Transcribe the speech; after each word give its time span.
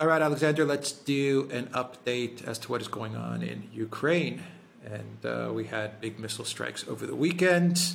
All 0.00 0.06
right, 0.06 0.22
Alexander, 0.22 0.64
let's 0.64 0.92
do 0.92 1.48
an 1.52 1.66
update 1.68 2.46
as 2.46 2.56
to 2.60 2.70
what 2.70 2.80
is 2.80 2.86
going 2.86 3.16
on 3.16 3.42
in 3.42 3.68
Ukraine. 3.72 4.44
And 4.84 5.26
uh, 5.26 5.52
we 5.52 5.64
had 5.64 6.00
big 6.00 6.20
missile 6.20 6.44
strikes 6.44 6.86
over 6.86 7.04
the 7.04 7.16
weekend. 7.16 7.94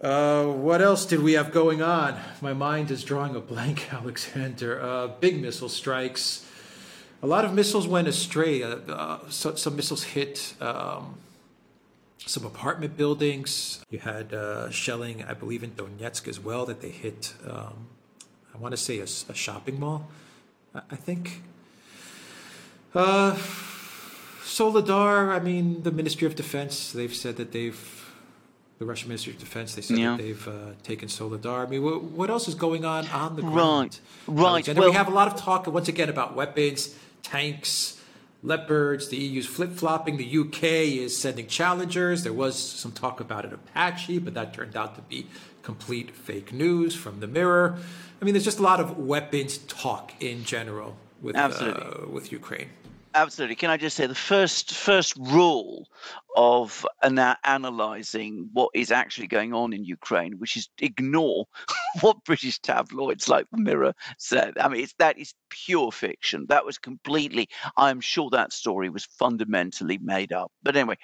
Uh, 0.00 0.46
what 0.46 0.80
else 0.80 1.04
did 1.04 1.20
we 1.20 1.34
have 1.34 1.52
going 1.52 1.82
on? 1.82 2.18
My 2.40 2.54
mind 2.54 2.90
is 2.90 3.04
drawing 3.04 3.36
a 3.36 3.40
blank, 3.40 3.88
Alexander. 3.92 4.80
Uh, 4.80 5.08
big 5.08 5.42
missile 5.42 5.68
strikes. 5.68 6.48
A 7.22 7.26
lot 7.26 7.44
of 7.44 7.52
missiles 7.52 7.86
went 7.86 8.08
astray. 8.08 8.62
Uh, 8.62 8.76
uh, 8.88 9.18
so, 9.28 9.54
some 9.56 9.76
missiles 9.76 10.04
hit 10.04 10.54
um, 10.58 11.16
some 12.24 12.46
apartment 12.46 12.96
buildings. 12.96 13.84
You 13.90 13.98
had 13.98 14.32
uh, 14.32 14.70
shelling, 14.70 15.22
I 15.22 15.34
believe, 15.34 15.62
in 15.62 15.72
Donetsk 15.72 16.28
as 16.28 16.40
well, 16.40 16.64
that 16.64 16.80
they 16.80 16.90
hit, 16.90 17.34
um, 17.46 17.88
I 18.54 18.58
want 18.58 18.72
to 18.72 18.76
say, 18.76 18.98
a, 19.00 19.04
a, 19.04 19.34
shopping 19.34 19.80
mall, 19.80 20.06
I 20.74 20.96
think. 20.96 21.42
Uh, 22.94 23.36
Soledar, 24.44 25.32
I 25.32 25.40
mean, 25.40 25.82
the 25.82 25.90
Ministry 25.90 26.26
of 26.26 26.36
Defense, 26.36 26.92
they've 26.92 27.14
said 27.14 27.36
that 27.36 27.52
they've 27.52 27.90
the 28.78 28.84
Russian 28.84 29.08
Ministry 29.08 29.32
of 29.32 29.38
Defense. 29.38 29.74
They 29.74 29.82
said 29.82 29.98
yeah. 29.98 30.16
that 30.16 30.22
they've 30.22 30.48
uh, 30.48 30.72
taken 30.82 31.08
Soledar. 31.08 31.66
I 31.66 31.70
mean, 31.70 31.82
what, 31.82 32.02
what, 32.02 32.30
else 32.30 32.48
is 32.48 32.54
going 32.54 32.84
on 32.84 33.06
on 33.08 33.36
the 33.36 33.42
ground? 33.42 34.00
Right, 34.26 34.44
right. 34.44 34.68
And 34.68 34.78
well, 34.78 34.90
we 34.90 34.94
have 34.94 35.08
a 35.08 35.12
lot 35.12 35.28
of 35.28 35.36
talk 35.36 35.66
once 35.66 35.88
again 35.88 36.08
about 36.08 36.34
weapons, 36.34 36.96
tanks, 37.22 38.00
leopards. 38.44 39.08
The 39.08 39.16
EU's 39.16 39.46
flip 39.46 39.72
flopping. 39.72 40.18
The 40.18 40.38
UK 40.38 40.62
is 41.02 41.16
sending 41.16 41.46
challengers. 41.46 42.22
There 42.22 42.32
was 42.32 42.56
some 42.56 42.92
talk 42.92 43.18
about 43.20 43.44
an 43.44 43.54
Apache, 43.54 44.18
but 44.20 44.34
that 44.34 44.54
turned 44.54 44.76
out 44.76 44.94
to 44.96 45.02
be 45.02 45.26
complete 45.62 46.10
fake 46.12 46.52
news 46.52 46.94
from 46.94 47.20
the 47.20 47.26
Mirror. 47.26 47.78
I 48.20 48.24
mean, 48.24 48.34
there's 48.34 48.44
just 48.44 48.58
a 48.58 48.62
lot 48.62 48.80
of 48.80 48.98
weapons 48.98 49.58
talk 49.58 50.12
in 50.20 50.44
general 50.44 50.96
with 51.20 51.34
uh, 51.36 52.06
with 52.08 52.30
Ukraine. 52.30 52.68
Absolutely. 53.14 53.54
Can 53.54 53.70
I 53.70 53.76
just 53.76 53.96
say 53.96 54.06
the 54.06 54.14
first 54.14 54.74
first 54.74 55.14
rule 55.16 55.86
of 56.36 56.84
ana- 57.02 57.38
analyzing 57.44 58.48
what 58.52 58.70
is 58.74 58.90
actually 58.90 59.28
going 59.28 59.54
on 59.54 59.72
in 59.72 59.84
Ukraine, 59.84 60.32
which 60.38 60.56
is 60.56 60.68
ignore 60.80 61.46
what 62.00 62.24
British 62.24 62.58
tabloids 62.58 63.28
like 63.28 63.46
the 63.52 63.58
Mirror 63.58 63.94
said. 64.18 64.54
I 64.58 64.68
mean, 64.68 64.82
it's, 64.82 64.94
that 64.98 65.16
is 65.18 65.34
pure 65.48 65.92
fiction. 65.92 66.46
That 66.48 66.66
was 66.66 66.76
completely. 66.76 67.48
I'm 67.76 68.00
sure 68.00 68.30
that 68.30 68.52
story 68.52 68.90
was 68.90 69.04
fundamentally 69.04 69.98
made 69.98 70.32
up. 70.32 70.50
But 70.62 70.76
anyway, 70.76 70.96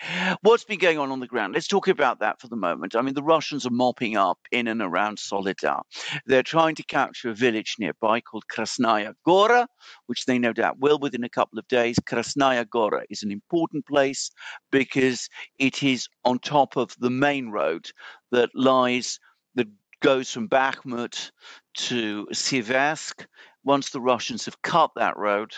what's 0.42 0.64
been 0.64 0.78
going 0.81 0.98
on 0.98 1.12
on 1.12 1.20
the 1.20 1.28
ground? 1.28 1.55
Let's 1.55 1.69
talk 1.69 1.86
about 1.86 2.19
that 2.20 2.41
for 2.41 2.48
the 2.48 2.56
moment. 2.56 2.97
I 2.97 3.03
mean, 3.03 3.14
the 3.14 3.22
Russians 3.22 3.64
are 3.66 3.70
mopping 3.70 4.16
up 4.16 4.38
in 4.50 4.66
and 4.66 4.83
around 4.83 5.19
Soledar. 5.19 5.83
They're 6.27 6.42
trying 6.42 6.75
to 6.75 6.83
capture 6.83 7.31
a 7.31 7.34
village 7.34 7.77
nearby 7.78 8.20
called 8.20 8.44
Krasnaya 8.53 9.14
Gora, 9.25 9.69
which 10.06 10.25
they 10.25 10.38
no 10.38 10.53
doubt 10.53 10.81
will 10.81 10.98
within 10.98 11.22
a 11.22 11.28
couple 11.28 11.58
of 11.58 11.69
days. 11.69 12.00
Krasnaya 12.03 12.69
Gora 12.69 13.05
is 13.11 13.23
an 13.23 13.31
important 13.31 13.87
place 13.87 14.31
because 14.70 15.29
it 15.59 15.83
is 15.83 16.09
on 16.25 16.39
top 16.39 16.77
of 16.77 16.95
the 16.98 17.11
main 17.11 17.51
road 17.51 17.91
that 18.31 18.51
lies 18.55 19.19
that 19.55 19.69
goes 20.01 20.31
from 20.31 20.48
Bakhmut 20.48 21.31
to 21.75 22.27
Siversk. 22.33 23.27
Once 23.65 23.91
the 23.91 24.01
Russians 24.01 24.47
have 24.47 24.62
cut 24.62 24.91
that 24.97 25.17
road, 25.17 25.55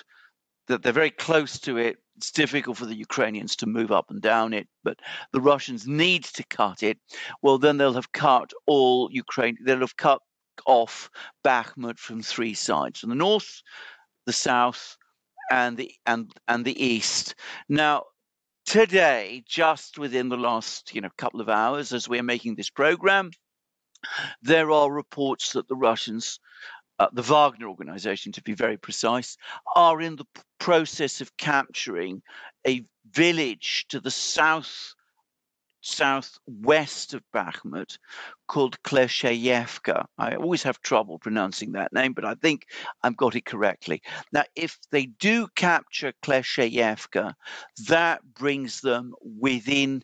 that 0.66 0.82
they're 0.82 0.92
very 0.92 1.10
close 1.10 1.58
to 1.60 1.76
it. 1.76 1.96
It's 2.16 2.30
difficult 2.30 2.76
for 2.76 2.86
the 2.86 2.94
Ukrainians 2.94 3.56
to 3.56 3.66
move 3.66 3.90
up 3.90 4.10
and 4.10 4.20
down 4.20 4.52
it, 4.52 4.68
but 4.84 4.98
the 5.32 5.40
Russians 5.40 5.86
need 5.86 6.24
to 6.24 6.44
cut 6.44 6.82
it. 6.82 6.98
Well, 7.40 7.58
then 7.58 7.78
they'll 7.78 7.94
have 7.94 8.12
cut 8.12 8.52
all 8.66 9.08
Ukraine. 9.10 9.56
They'll 9.64 9.80
have 9.80 9.96
cut 9.96 10.20
off 10.66 11.10
Bakhmut 11.44 11.98
from 11.98 12.22
three 12.22 12.54
sides: 12.54 13.00
from 13.00 13.08
the 13.08 13.16
north, 13.16 13.62
the 14.26 14.32
south, 14.32 14.96
and 15.52 15.76
the 15.76 15.94
and 16.06 16.32
and 16.48 16.64
the 16.64 16.84
east. 16.84 17.34
Now, 17.68 18.04
today, 18.64 19.44
just 19.46 19.98
within 19.98 20.30
the 20.30 20.36
last 20.38 20.94
you 20.94 21.02
know 21.02 21.10
couple 21.18 21.42
of 21.42 21.50
hours, 21.50 21.92
as 21.92 22.08
we're 22.08 22.22
making 22.22 22.54
this 22.54 22.70
program, 22.70 23.30
there 24.40 24.70
are 24.70 24.90
reports 24.90 25.52
that 25.52 25.68
the 25.68 25.76
Russians, 25.76 26.40
uh, 26.98 27.08
the 27.12 27.22
Wagner 27.22 27.68
organization 27.68 28.32
to 28.32 28.42
be 28.42 28.54
very 28.54 28.78
precise, 28.78 29.36
are 29.76 30.00
in 30.00 30.16
the 30.16 30.24
process 30.58 31.20
of 31.20 31.36
capturing 31.36 32.22
a 32.66 32.84
village 33.10 33.84
to 33.90 34.00
the 34.00 34.10
south 34.10 34.94
southwest 35.82 37.14
of 37.14 37.22
Bakhmut 37.34 37.98
called 38.48 38.82
Klesheyevka. 38.82 40.06
I 40.18 40.36
always 40.36 40.62
have 40.62 40.80
trouble 40.80 41.18
pronouncing 41.18 41.72
that 41.72 41.92
name, 41.92 42.12
but 42.12 42.24
I 42.24 42.34
think 42.34 42.66
I've 43.02 43.16
got 43.16 43.34
it 43.36 43.44
correctly. 43.44 44.02
Now, 44.32 44.44
if 44.56 44.78
they 44.90 45.06
do 45.06 45.48
capture 45.54 46.12
Klesheyevka, 46.22 47.34
that 47.88 48.22
brings 48.34 48.80
them 48.80 49.14
within 49.22 50.02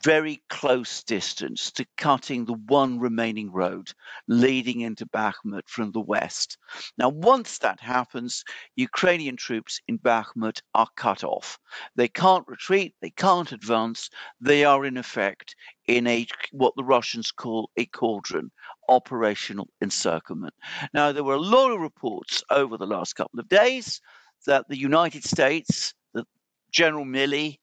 very 0.00 0.42
close 0.48 1.02
distance 1.02 1.70
to 1.72 1.84
cutting 1.98 2.44
the 2.44 2.54
one 2.66 2.98
remaining 2.98 3.52
road 3.52 3.92
leading 4.26 4.80
into 4.80 5.04
Bakhmut 5.06 5.68
from 5.68 5.92
the 5.92 6.00
west. 6.00 6.56
Now, 6.96 7.10
once 7.10 7.58
that 7.58 7.80
happens, 7.80 8.42
Ukrainian 8.76 9.36
troops 9.36 9.80
in 9.88 9.98
Bakhmut 9.98 10.62
are 10.74 10.88
cut 10.96 11.24
off. 11.24 11.58
They 11.94 12.08
can't 12.08 12.48
retreat, 12.48 12.94
they 13.02 13.10
can't 13.10 13.52
advance. 13.52 14.08
They 14.40 14.64
are, 14.64 14.86
in 14.86 14.96
effect, 14.96 15.54
in 15.86 16.06
a 16.06 16.26
what 16.52 16.74
the 16.76 16.84
Russians 16.84 17.30
call 17.30 17.70
a 17.76 17.84
cauldron, 17.86 18.50
operational 18.88 19.68
encirclement. 19.82 20.54
Now, 20.94 21.12
there 21.12 21.24
were 21.24 21.34
a 21.34 21.40
lot 21.40 21.70
of 21.70 21.80
reports 21.80 22.42
over 22.50 22.78
the 22.78 22.86
last 22.86 23.14
couple 23.14 23.40
of 23.40 23.48
days 23.48 24.00
that 24.46 24.68
the 24.68 24.78
United 24.78 25.24
States, 25.24 25.92
that 26.14 26.26
General 26.70 27.04
Milley, 27.04 27.58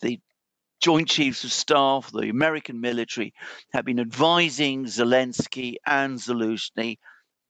the 0.00 0.18
Joint 0.84 1.08
Chiefs 1.08 1.44
of 1.44 1.50
Staff, 1.50 2.12
the 2.12 2.28
American 2.28 2.82
military, 2.82 3.32
have 3.72 3.86
been 3.86 3.98
advising 3.98 4.84
Zelensky 4.84 5.76
and 5.86 6.18
Zelensky 6.18 6.98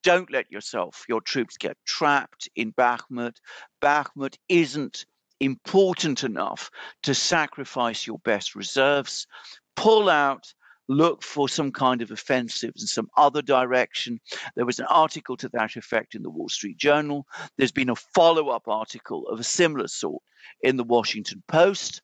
don't 0.04 0.30
let 0.30 0.52
yourself, 0.52 1.02
your 1.08 1.20
troops 1.20 1.56
get 1.56 1.76
trapped 1.84 2.48
in 2.54 2.72
Bakhmut. 2.72 3.38
Bakhmut 3.82 4.36
isn't 4.48 5.04
important 5.40 6.22
enough 6.22 6.70
to 7.02 7.12
sacrifice 7.12 8.06
your 8.06 8.20
best 8.20 8.54
reserves. 8.54 9.26
Pull 9.74 10.08
out, 10.08 10.54
look 10.86 11.24
for 11.24 11.48
some 11.48 11.72
kind 11.72 12.02
of 12.02 12.12
offensive 12.12 12.74
in 12.78 12.86
some 12.86 13.08
other 13.16 13.42
direction. 13.42 14.20
There 14.54 14.64
was 14.64 14.78
an 14.78 14.86
article 14.88 15.36
to 15.38 15.48
that 15.54 15.74
effect 15.74 16.14
in 16.14 16.22
the 16.22 16.30
Wall 16.30 16.48
Street 16.48 16.76
Journal. 16.76 17.26
There's 17.58 17.72
been 17.72 17.90
a 17.90 17.96
follow 17.96 18.50
up 18.50 18.68
article 18.68 19.26
of 19.26 19.40
a 19.40 19.44
similar 19.44 19.88
sort 19.88 20.22
in 20.60 20.76
the 20.76 20.84
Washington 20.84 21.42
Post. 21.48 22.00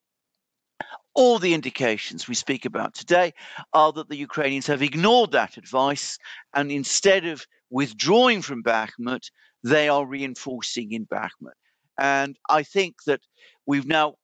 All 1.20 1.38
the 1.38 1.52
indications 1.52 2.26
we 2.26 2.34
speak 2.34 2.64
about 2.64 2.94
today 2.94 3.34
are 3.74 3.92
that 3.92 4.08
the 4.08 4.16
Ukrainians 4.16 4.66
have 4.68 4.80
ignored 4.80 5.32
that 5.32 5.58
advice 5.58 6.18
and 6.54 6.72
instead 6.72 7.26
of 7.26 7.44
withdrawing 7.68 8.40
from 8.40 8.62
Bakhmut, 8.62 9.30
they 9.62 9.90
are 9.90 10.06
reinforcing 10.06 10.92
in 10.92 11.04
Bakhmut. 11.04 11.58
And 11.98 12.38
I 12.48 12.62
think 12.62 13.04
that 13.04 13.20
we've 13.66 13.84
now 13.84 14.14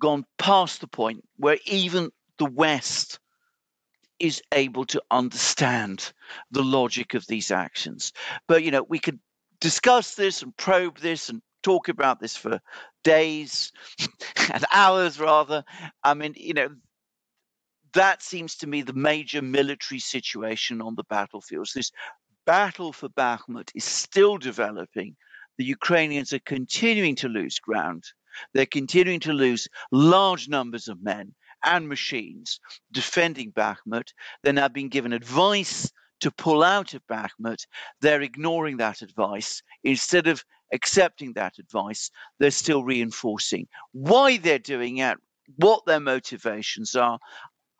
gone 0.00 0.24
past 0.38 0.80
the 0.80 0.86
point 0.86 1.22
where 1.36 1.58
even 1.66 2.12
the 2.38 2.46
West 2.50 3.20
is 4.18 4.40
able 4.50 4.86
to 4.86 5.02
understand 5.10 6.14
the 6.50 6.64
logic 6.64 7.12
of 7.12 7.26
these 7.26 7.50
actions. 7.50 8.14
But, 8.46 8.62
you 8.62 8.70
know, 8.70 8.86
we 8.88 9.00
could 9.00 9.20
discuss 9.60 10.14
this 10.14 10.40
and 10.40 10.56
probe 10.56 10.98
this 10.98 11.28
and 11.28 11.42
talk 11.62 11.88
about 11.88 12.20
this 12.20 12.36
for 12.36 12.60
days 13.04 13.72
and 14.52 14.64
hours, 14.72 15.18
rather. 15.18 15.64
I 16.02 16.14
mean, 16.14 16.34
you 16.36 16.54
know, 16.54 16.68
that 17.94 18.22
seems 18.22 18.56
to 18.56 18.66
me 18.66 18.82
the 18.82 18.92
major 18.92 19.42
military 19.42 19.98
situation 19.98 20.80
on 20.80 20.94
the 20.94 21.04
battlefields. 21.04 21.72
This 21.72 21.90
battle 22.46 22.92
for 22.92 23.08
Bakhmut 23.08 23.70
is 23.74 23.84
still 23.84 24.38
developing. 24.38 25.16
The 25.58 25.64
Ukrainians 25.64 26.32
are 26.32 26.38
continuing 26.40 27.16
to 27.16 27.28
lose 27.28 27.58
ground. 27.58 28.04
They're 28.54 28.66
continuing 28.66 29.20
to 29.20 29.32
lose 29.32 29.68
large 29.90 30.48
numbers 30.48 30.88
of 30.88 31.02
men 31.02 31.34
and 31.64 31.88
machines 31.88 32.60
defending 32.92 33.52
Bakhmut. 33.52 34.12
They're 34.42 34.52
now 34.52 34.68
being 34.68 34.88
given 34.88 35.12
advice 35.12 35.90
to 36.20 36.30
pull 36.30 36.62
out 36.62 36.94
of 36.94 37.06
Bakhmut. 37.06 37.66
They're 38.00 38.22
ignoring 38.22 38.76
that 38.78 39.02
advice. 39.02 39.62
Instead 39.84 40.26
of 40.26 40.44
accepting 40.72 41.32
that 41.34 41.58
advice, 41.58 42.10
they're 42.38 42.50
still 42.50 42.84
reinforcing 42.84 43.66
why 43.92 44.36
they're 44.36 44.58
doing 44.58 44.98
it, 44.98 45.18
what 45.56 45.84
their 45.86 46.00
motivations 46.00 46.94
are. 46.94 47.18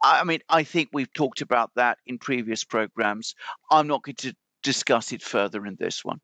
I 0.03 0.25
mean, 0.25 0.41
I 0.49 0.63
think 0.63 0.91
we've 0.93 1.13
talked 1.13 1.41
about 1.41 1.73
that 1.75 1.99
in 2.07 2.19
previous 2.19 2.65
programs. 2.65 3.35
I'm 3.71 3.87
not 3.89 4.03
going 4.03 4.15
to 4.17 4.35
discuss 4.63 5.13
it 5.13 5.23
further 5.23 5.67
in 5.67 5.77
this 5.79 6.05
one. 6.05 6.21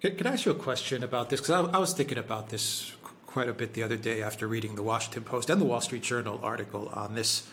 Can, 0.00 0.26
I 0.26 0.32
ask 0.32 0.46
you 0.46 0.52
a 0.52 0.54
question 0.54 1.02
about 1.02 1.28
this? 1.28 1.40
Because 1.40 1.68
I, 1.68 1.76
I 1.76 1.78
was 1.78 1.92
thinking 1.92 2.18
about 2.18 2.50
this 2.50 2.92
quite 3.26 3.48
a 3.48 3.52
bit 3.52 3.74
the 3.74 3.82
other 3.82 3.96
day 3.96 4.22
after 4.22 4.46
reading 4.46 4.76
the 4.76 4.82
Washington 4.82 5.24
Post 5.24 5.50
and 5.50 5.60
the 5.60 5.64
Wall 5.64 5.80
Street 5.80 6.02
Journal 6.02 6.40
article 6.42 6.88
on 6.90 7.14
this. 7.14 7.48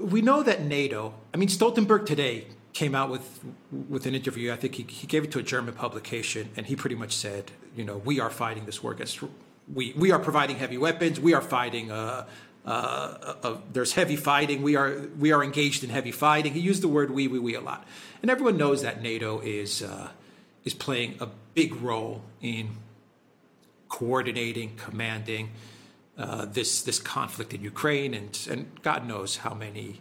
We 0.00 0.22
know 0.22 0.44
that 0.44 0.62
NATO, 0.62 1.14
I 1.34 1.36
mean, 1.36 1.48
Stoltenberg 1.48 2.06
today 2.06 2.46
came 2.72 2.94
out 2.94 3.10
with 3.10 3.40
with 3.88 4.06
an 4.06 4.14
interview. 4.14 4.52
I 4.52 4.56
think 4.56 4.74
he, 4.74 4.82
he 4.88 5.06
gave 5.06 5.24
it 5.24 5.30
to 5.32 5.38
a 5.38 5.42
German 5.42 5.74
publication, 5.74 6.50
and 6.56 6.66
he 6.66 6.76
pretty 6.76 6.96
much 6.96 7.14
said, 7.14 7.52
you 7.76 7.84
know, 7.84 7.98
we 7.98 8.20
are 8.20 8.30
fighting 8.30 8.66
this 8.66 8.82
war 8.82 8.92
against. 8.92 9.20
We 9.72 9.92
we 9.96 10.10
are 10.10 10.18
providing 10.18 10.56
heavy 10.56 10.78
weapons. 10.78 11.20
We 11.20 11.34
are 11.34 11.42
fighting. 11.42 11.90
Uh, 11.90 12.26
uh, 12.66 13.34
uh, 13.42 13.56
there's 13.72 13.94
heavy 13.94 14.16
fighting. 14.16 14.62
We 14.62 14.76
are 14.76 15.08
we 15.18 15.32
are 15.32 15.42
engaged 15.42 15.82
in 15.82 15.90
heavy 15.90 16.12
fighting. 16.12 16.52
He 16.52 16.60
used 16.60 16.82
the 16.82 16.88
word 16.88 17.10
we 17.10 17.26
we 17.26 17.38
we 17.38 17.54
a 17.54 17.60
lot, 17.60 17.86
and 18.22 18.30
everyone 18.30 18.56
knows 18.56 18.82
that 18.82 19.02
NATO 19.02 19.40
is 19.40 19.82
uh, 19.82 20.10
is 20.64 20.74
playing 20.74 21.16
a 21.20 21.28
big 21.54 21.74
role 21.76 22.22
in 22.40 22.70
coordinating, 23.88 24.76
commanding 24.76 25.50
uh, 26.18 26.44
this 26.44 26.82
this 26.82 26.98
conflict 26.98 27.54
in 27.54 27.62
Ukraine, 27.62 28.12
and 28.14 28.38
and 28.50 28.82
God 28.82 29.06
knows 29.06 29.38
how 29.38 29.54
many 29.54 30.00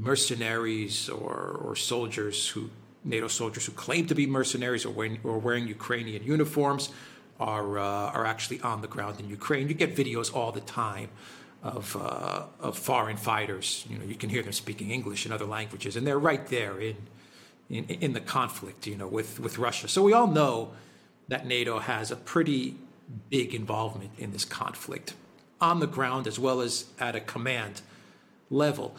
mercenaries 0.00 1.08
or 1.08 1.60
or 1.64 1.76
soldiers 1.76 2.48
who 2.48 2.70
NATO 3.04 3.28
soldiers 3.28 3.66
who 3.66 3.72
claim 3.72 4.06
to 4.06 4.14
be 4.14 4.26
mercenaries 4.26 4.84
or 4.84 4.90
wearing, 4.90 5.18
or 5.24 5.38
wearing 5.38 5.66
Ukrainian 5.66 6.22
uniforms 6.22 6.90
are 7.38 7.78
uh, 7.78 8.16
are 8.16 8.26
actually 8.26 8.60
on 8.60 8.82
the 8.82 8.88
ground 8.88 9.20
in 9.20 9.28
Ukraine. 9.28 9.68
You 9.68 9.74
get 9.74 9.96
videos 9.96 10.34
all 10.34 10.52
the 10.52 10.60
time 10.60 11.08
of 11.62 11.96
uh, 11.96 12.42
of 12.60 12.78
foreign 12.78 13.16
fighters. 13.16 13.86
You 13.88 13.98
know, 13.98 14.04
you 14.04 14.14
can 14.14 14.28
hear 14.28 14.42
them 14.42 14.52
speaking 14.52 14.90
English 14.90 15.24
and 15.24 15.32
other 15.32 15.46
languages, 15.46 15.96
and 15.96 16.06
they're 16.06 16.18
right 16.18 16.46
there 16.48 16.78
in 16.78 16.96
in, 17.70 17.84
in 17.84 18.12
the 18.12 18.20
conflict. 18.20 18.86
You 18.86 18.96
know, 18.96 19.08
with 19.08 19.40
with 19.40 19.58
Russia. 19.58 19.88
So 19.88 20.02
we 20.02 20.12
all 20.12 20.26
know 20.26 20.72
that 21.28 21.46
NATO 21.46 21.78
has 21.78 22.10
a 22.10 22.16
pretty 22.16 22.76
big 23.28 23.54
involvement 23.54 24.10
in 24.18 24.32
this 24.32 24.44
conflict 24.44 25.14
on 25.60 25.80
the 25.80 25.86
ground 25.86 26.26
as 26.26 26.38
well 26.38 26.60
as 26.60 26.86
at 26.98 27.14
a 27.16 27.20
command 27.20 27.80
level. 28.50 28.94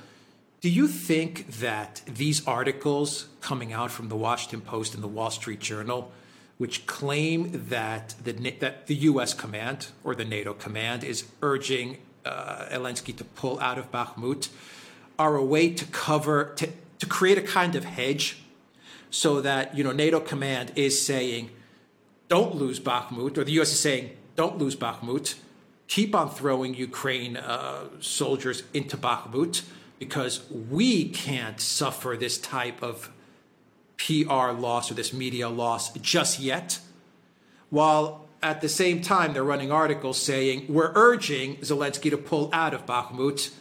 Do 0.62 0.70
you 0.70 0.88
think 0.88 1.60
that 1.60 2.04
these 2.06 2.48
articles 2.48 3.28
coming 3.42 3.74
out 3.74 3.90
from 3.90 4.10
the 4.10 4.16
Washington 4.16 4.62
Post 4.62 4.94
and 4.94 5.02
the 5.02 5.08
Wall 5.08 5.32
Street 5.32 5.60
Journal, 5.60 6.12
which 6.60 6.86
claim 6.86 7.50
that 7.70 8.14
the, 8.24 8.34
that 8.60 8.86
the 8.86 8.94
U.S. 8.94 9.34
command 9.34 9.88
or 10.04 10.14
the 10.14 10.24
NATO 10.24 10.54
command 10.54 11.04
is 11.04 11.26
urging 11.42 11.98
uh, 12.26 12.68
Zelensky 12.72 13.16
to 13.18 13.24
pull 13.24 13.60
out 13.60 13.80
of 13.80 13.92
Bakhmut, 13.92 14.50
are 15.18 15.36
a 15.36 15.44
way 15.44 15.74
to 15.74 15.86
cover, 15.86 16.54
to, 16.58 16.70
to 17.00 17.06
create 17.08 17.40
a 17.40 17.42
kind 17.42 17.76
of 17.76 17.84
hedge 17.84 18.38
so 19.10 19.42
that, 19.42 19.76
you 19.76 19.84
know, 19.84 19.92
NATO 19.92 20.20
command 20.20 20.74
is 20.76 21.04
saying, 21.04 21.50
don't 22.28 22.54
lose 22.54 22.80
Bakhmut, 22.80 23.36
or 23.40 23.44
the 23.44 23.54
U.S. 23.54 23.72
is 23.72 23.80
saying, 23.80 24.16
don't 24.36 24.60
lose 24.60 24.76
Bakhmut 24.76 25.34
keep 25.92 26.16
on 26.16 26.30
throwing 26.30 26.74
Ukraine 26.74 27.36
uh, 27.36 27.84
soldiers 28.00 28.64
into 28.74 28.96
Bakhmut 28.96 29.64
because 30.02 30.42
we 30.50 31.08
can't 31.10 31.62
suffer 31.62 32.18
this 32.20 32.40
type 32.40 32.82
of 32.82 33.12
PR 34.00 34.50
loss 34.50 34.90
or 34.90 34.96
this 34.96 35.14
media 35.14 35.48
loss 35.48 35.94
just 36.00 36.40
yet. 36.40 36.80
While 37.70 38.28
at 38.42 38.62
the 38.62 38.68
same 38.68 39.04
time, 39.04 39.34
they're 39.34 39.44
running 39.44 39.72
articles 39.72 40.20
saying 40.20 40.66
we're 40.68 40.92
urging 40.96 41.58
Zelensky 41.58 42.10
to 42.10 42.18
pull 42.18 42.50
out 42.52 42.74
of 42.74 42.88
Bakhmut 42.88 43.52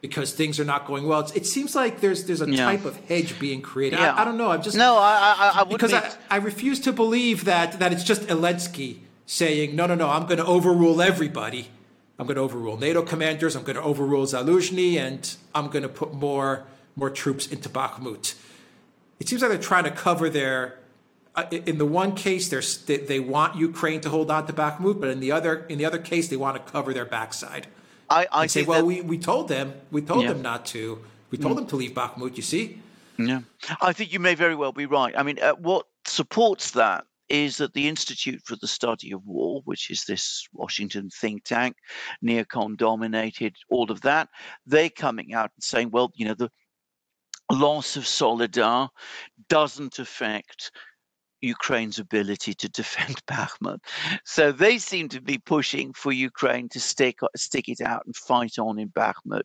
because 0.00 0.32
things 0.32 0.60
are 0.60 0.64
not 0.64 0.86
going 0.86 1.08
well. 1.08 1.18
It's, 1.18 1.32
it 1.32 1.46
seems 1.46 1.74
like 1.74 2.00
there's 2.00 2.26
there's 2.26 2.42
a 2.42 2.48
yeah. 2.48 2.64
type 2.64 2.84
of 2.84 2.94
hedge 3.06 3.36
being 3.40 3.60
created. 3.60 3.98
Yeah. 3.98 4.14
I, 4.14 4.22
I, 4.22 4.24
don't 4.24 4.38
know. 4.38 4.52
I'm 4.52 4.62
just 4.62 4.76
no. 4.76 4.98
I 4.98 5.34
I, 5.36 5.60
I 5.62 5.64
because 5.64 5.92
I, 5.92 6.12
I 6.30 6.36
refuse 6.36 6.78
to 6.82 6.92
believe 6.92 7.44
that 7.46 7.80
that 7.80 7.92
it's 7.92 8.04
just 8.04 8.22
Zelensky 8.22 8.98
saying 9.26 9.74
no 9.74 9.86
no 9.86 9.96
no. 9.96 10.08
I'm 10.08 10.26
going 10.26 10.38
to 10.38 10.46
overrule 10.46 11.02
everybody 11.02 11.70
I'm 12.18 12.26
going 12.26 12.36
to 12.36 12.42
overrule 12.42 12.76
NATO 12.76 13.02
commanders. 13.02 13.54
I'm 13.54 13.62
going 13.62 13.76
to 13.76 13.82
overrule 13.82 14.26
Zaluzhny, 14.26 14.96
and 14.96 15.36
I'm 15.54 15.68
going 15.68 15.84
to 15.84 15.88
put 15.88 16.12
more 16.12 16.66
more 16.96 17.10
troops 17.10 17.46
into 17.46 17.68
Bakhmut. 17.68 18.34
It 19.20 19.28
seems 19.28 19.40
like 19.40 19.50
they're 19.50 19.60
trying 19.60 19.84
to 19.84 19.90
cover 19.90 20.28
their. 20.28 20.78
Uh, 21.36 21.44
in 21.50 21.78
the 21.78 21.86
one 21.86 22.16
case, 22.16 22.48
they, 22.48 22.96
they 22.96 23.20
want 23.20 23.56
Ukraine 23.56 24.00
to 24.00 24.08
hold 24.10 24.28
on 24.30 24.46
to 24.48 24.52
Bakhmut, 24.52 25.00
but 25.00 25.10
in 25.10 25.20
the 25.20 25.30
other 25.30 25.64
in 25.68 25.78
the 25.78 25.84
other 25.84 25.98
case, 25.98 26.28
they 26.28 26.36
want 26.36 26.56
to 26.56 26.72
cover 26.72 26.92
their 26.92 27.04
backside. 27.04 27.68
I, 28.10 28.26
I 28.32 28.46
say, 28.46 28.64
well, 28.64 28.80
that, 28.80 28.86
we, 28.86 29.02
we 29.02 29.18
told 29.18 29.48
them, 29.48 29.74
we 29.92 30.00
told 30.00 30.22
yeah. 30.22 30.32
them 30.32 30.42
not 30.42 30.66
to. 30.66 30.98
We 31.30 31.38
told 31.38 31.54
mm. 31.54 31.58
them 31.58 31.66
to 31.68 31.76
leave 31.76 31.92
Bakhmut. 31.92 32.36
You 32.36 32.42
see. 32.42 32.80
Yeah, 33.18 33.40
I 33.80 33.92
think 33.92 34.12
you 34.12 34.20
may 34.20 34.34
very 34.34 34.54
well 34.54 34.72
be 34.72 34.86
right. 34.86 35.12
I 35.16 35.22
mean, 35.22 35.38
uh, 35.40 35.52
what 35.54 35.86
supports 36.04 36.72
that 36.72 37.04
is 37.28 37.56
that 37.58 37.72
the 37.74 37.88
Institute 37.88 38.40
for 38.44 38.56
the 38.56 38.68
Study 38.68 39.12
of 39.12 39.26
War, 39.26 39.62
which 39.64 39.90
is 39.90 40.04
this 40.04 40.46
Washington 40.52 41.10
think 41.10 41.44
tank, 41.44 41.76
neocon 42.24 42.76
dominated, 42.76 43.54
all 43.68 43.90
of 43.90 44.00
that, 44.02 44.28
they're 44.66 44.90
coming 44.90 45.34
out 45.34 45.50
and 45.56 45.62
saying, 45.62 45.90
well, 45.90 46.10
you 46.14 46.26
know, 46.26 46.34
the 46.34 46.50
loss 47.50 47.96
of 47.96 48.06
Soledar 48.06 48.88
doesn't 49.48 49.98
affect 49.98 50.70
Ukraine's 51.40 51.98
ability 51.98 52.54
to 52.54 52.68
defend 52.68 53.24
Bakhmut. 53.30 53.78
So 54.24 54.52
they 54.52 54.78
seem 54.78 55.08
to 55.10 55.20
be 55.20 55.38
pushing 55.38 55.92
for 55.92 56.12
Ukraine 56.12 56.68
to 56.70 56.80
stick 56.80 57.18
stick 57.36 57.68
it 57.68 57.80
out 57.80 58.02
and 58.06 58.14
fight 58.16 58.58
on 58.58 58.78
in 58.78 58.88
Bakhmut. 58.88 59.42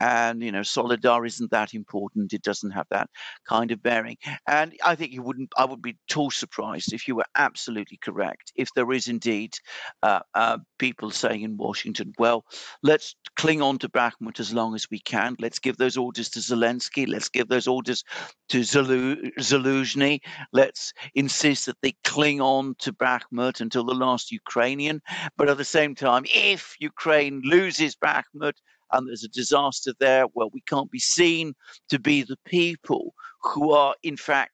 And 0.00 0.42
you 0.42 0.52
know, 0.52 0.60
Soledar 0.60 1.26
isn't 1.26 1.50
that 1.50 1.74
important. 1.74 2.32
It 2.32 2.42
doesn't 2.42 2.70
have 2.70 2.86
that 2.90 3.08
kind 3.48 3.70
of 3.70 3.82
bearing. 3.82 4.16
And 4.46 4.74
I 4.84 4.94
think 4.94 5.12
you 5.12 5.22
wouldn't. 5.22 5.52
I 5.56 5.64
would 5.64 5.82
be 5.82 5.96
too 6.08 6.30
surprised 6.30 6.92
if 6.92 7.08
you 7.08 7.16
were 7.16 7.26
absolutely 7.36 7.98
correct. 7.98 8.52
If 8.56 8.68
there 8.74 8.90
is 8.92 9.08
indeed 9.08 9.54
uh, 10.02 10.20
uh, 10.34 10.58
people 10.78 11.10
saying 11.10 11.42
in 11.42 11.56
Washington, 11.56 12.12
well, 12.18 12.44
let's 12.82 13.14
cling 13.36 13.62
on 13.62 13.78
to 13.78 13.88
Bakhmut 13.88 14.40
as 14.40 14.52
long 14.52 14.74
as 14.74 14.88
we 14.90 15.00
can. 15.00 15.36
Let's 15.38 15.58
give 15.58 15.76
those 15.76 15.96
orders 15.96 16.30
to 16.30 16.40
Zelensky. 16.40 17.08
Let's 17.08 17.28
give 17.28 17.48
those 17.48 17.66
orders 17.66 18.04
to 18.50 18.60
Zaluzhny. 18.60 20.20
Let's 20.52 20.92
in 21.14 21.28
insist 21.32 21.64
that 21.64 21.80
they 21.80 21.94
cling 22.04 22.42
on 22.42 22.74
to 22.78 22.92
Bakhmut 22.92 23.62
until 23.62 23.84
the 23.84 23.94
last 23.94 24.30
Ukrainian. 24.30 25.00
But 25.38 25.48
at 25.48 25.56
the 25.56 25.64
same 25.64 25.94
time, 25.94 26.24
if 26.26 26.76
Ukraine 26.78 27.40
loses 27.42 27.96
Bakhmut 27.96 28.56
and 28.92 29.08
there's 29.08 29.24
a 29.24 29.28
disaster 29.28 29.94
there, 29.98 30.26
well, 30.34 30.50
we 30.52 30.60
can't 30.60 30.90
be 30.90 30.98
seen 30.98 31.54
to 31.88 31.98
be 31.98 32.22
the 32.22 32.36
people 32.44 33.14
who 33.40 33.72
are, 33.72 33.94
in 34.02 34.18
fact, 34.18 34.52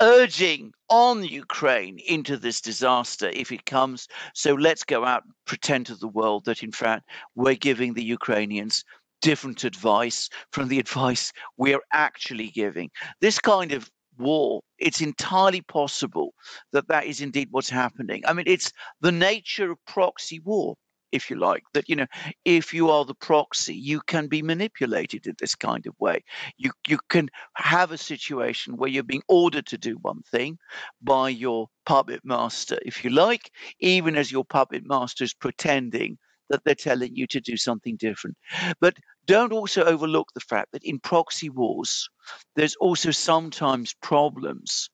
urging 0.00 0.72
on 0.88 1.22
Ukraine 1.22 1.98
into 1.98 2.38
this 2.38 2.62
disaster 2.62 3.28
if 3.34 3.52
it 3.52 3.66
comes. 3.66 4.08
So 4.32 4.54
let's 4.54 4.84
go 4.84 5.04
out 5.04 5.24
and 5.24 5.34
pretend 5.44 5.84
to 5.86 5.96
the 5.96 6.08
world 6.08 6.46
that, 6.46 6.62
in 6.62 6.72
fact, 6.72 7.10
we're 7.34 7.56
giving 7.56 7.92
the 7.92 8.04
Ukrainians 8.04 8.84
different 9.20 9.64
advice 9.64 10.30
from 10.52 10.68
the 10.68 10.78
advice 10.86 11.30
we're 11.58 11.86
actually 11.92 12.48
giving. 12.48 12.90
This 13.20 13.38
kind 13.38 13.72
of 13.72 13.90
war. 14.18 14.62
It's 14.78 15.00
entirely 15.00 15.62
possible 15.62 16.34
that 16.72 16.88
that 16.88 17.06
is 17.06 17.20
indeed 17.20 17.48
what's 17.50 17.70
happening. 17.70 18.22
I 18.26 18.32
mean, 18.32 18.46
it's 18.48 18.72
the 19.00 19.12
nature 19.12 19.70
of 19.72 19.78
proxy 19.86 20.40
war, 20.40 20.76
if 21.12 21.30
you 21.30 21.36
like, 21.36 21.62
that, 21.72 21.88
you 21.88 21.96
know, 21.96 22.06
if 22.44 22.74
you 22.74 22.90
are 22.90 23.04
the 23.04 23.14
proxy, 23.14 23.74
you 23.74 24.00
can 24.06 24.26
be 24.26 24.42
manipulated 24.42 25.26
in 25.26 25.34
this 25.38 25.54
kind 25.54 25.86
of 25.86 25.94
way. 25.98 26.22
You, 26.58 26.72
you 26.86 26.98
can 27.08 27.28
have 27.54 27.92
a 27.92 27.98
situation 27.98 28.76
where 28.76 28.90
you're 28.90 29.02
being 29.02 29.22
ordered 29.28 29.66
to 29.66 29.78
do 29.78 29.96
one 30.02 30.22
thing 30.30 30.58
by 31.00 31.30
your 31.30 31.68
puppet 31.86 32.20
master, 32.24 32.78
if 32.84 33.04
you 33.04 33.10
like, 33.10 33.50
even 33.80 34.16
as 34.16 34.32
your 34.32 34.44
puppet 34.44 34.82
master 34.84 35.24
is 35.24 35.34
pretending 35.34 36.18
that 36.50 36.62
they're 36.64 36.74
telling 36.74 37.14
you 37.16 37.26
to 37.28 37.40
do 37.40 37.56
something 37.56 37.96
different. 37.96 38.36
But 38.80 38.96
don't 39.26 39.52
also 39.52 39.84
overlook 39.84 40.28
the 40.34 40.40
fact 40.40 40.72
that 40.72 40.84
in 40.84 41.00
proxy 41.00 41.50
wars, 41.50 42.08
there's 42.54 42.76
also 42.76 43.10
sometimes 43.10 43.94
problems 44.02 44.88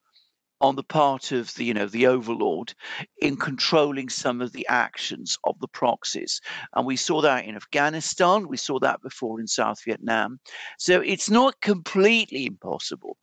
on 0.63 0.77
the 0.77 0.85
part 0.85 1.33
of 1.33 1.53
the 1.55 1.65
you 1.65 1.75
know 1.75 1.87
the 1.87 2.07
overlord 2.07 2.73
in 3.21 3.37
controlling 3.37 4.09
some 4.09 4.41
of 4.41 4.53
the 4.53 4.67
actions 4.69 5.37
of 5.45 5.59
the 5.61 5.69
proxies. 5.69 6.41
And 6.75 6.87
we 6.87 6.97
saw 6.97 7.21
that 7.23 7.45
in 7.45 7.57
afghanistan. 7.57 8.49
We 8.49 8.57
saw 8.57 8.79
that 8.79 9.03
before 9.03 9.41
in 9.41 9.49
south 9.49 9.83
vietnam. 9.85 10.39
So 10.79 11.01
it's 11.01 11.29
not 11.29 11.61
completely 11.61 12.47
impossible 12.47 13.17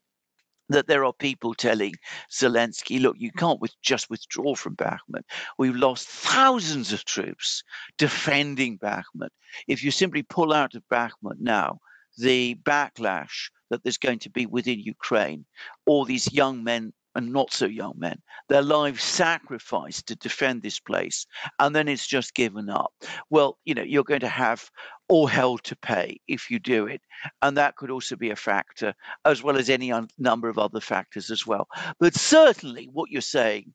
that 0.69 0.87
there 0.87 1.03
are 1.03 1.13
people 1.13 1.53
telling 1.53 1.93
Zelensky, 2.31 3.01
look, 3.01 3.15
you 3.19 3.31
mm. 3.31 3.37
can't 3.37 3.61
with, 3.61 3.73
just 3.81 4.09
withdraw 4.09 4.55
from 4.55 4.75
Bakhmut. 4.75 5.23
We've 5.57 5.75
lost 5.75 6.07
thousands 6.07 6.93
of 6.93 7.05
troops 7.05 7.63
defending 7.97 8.77
Bakhmut. 8.77 9.29
If 9.67 9.83
you 9.83 9.91
simply 9.91 10.23
pull 10.23 10.53
out 10.53 10.75
of 10.75 10.83
Bakhmut 10.91 11.39
now, 11.39 11.79
the 12.17 12.55
backlash 12.63 13.49
that 13.69 13.83
there's 13.83 13.97
going 13.97 14.19
to 14.19 14.29
be 14.29 14.45
within 14.45 14.79
Ukraine, 14.79 15.45
all 15.85 16.05
these 16.05 16.31
young 16.33 16.63
men 16.63 16.93
and 17.15 17.33
not 17.33 17.51
so 17.51 17.65
young 17.65 17.93
men, 17.97 18.21
their 18.47 18.61
lives 18.61 19.03
sacrificed 19.03 20.07
to 20.07 20.15
defend 20.15 20.61
this 20.61 20.79
place, 20.79 21.25
and 21.59 21.75
then 21.75 21.87
it's 21.87 22.07
just 22.07 22.33
given 22.33 22.69
up. 22.69 22.93
Well, 23.29 23.57
you 23.65 23.73
know, 23.73 23.83
you're 23.83 24.03
going 24.03 24.19
to 24.21 24.27
have 24.27 24.69
all 25.07 25.27
hell 25.27 25.57
to 25.57 25.75
pay 25.75 26.21
if 26.27 26.49
you 26.49 26.59
do 26.59 26.85
it. 26.85 27.01
And 27.41 27.57
that 27.57 27.75
could 27.75 27.89
also 27.89 28.15
be 28.15 28.29
a 28.29 28.35
factor, 28.35 28.93
as 29.25 29.43
well 29.43 29.57
as 29.57 29.69
any 29.69 29.91
un- 29.91 30.07
number 30.17 30.49
of 30.49 30.59
other 30.59 30.79
factors 30.79 31.31
as 31.31 31.45
well. 31.45 31.67
But 31.99 32.15
certainly, 32.15 32.89
what 32.91 33.09
you're 33.09 33.21
saying 33.21 33.73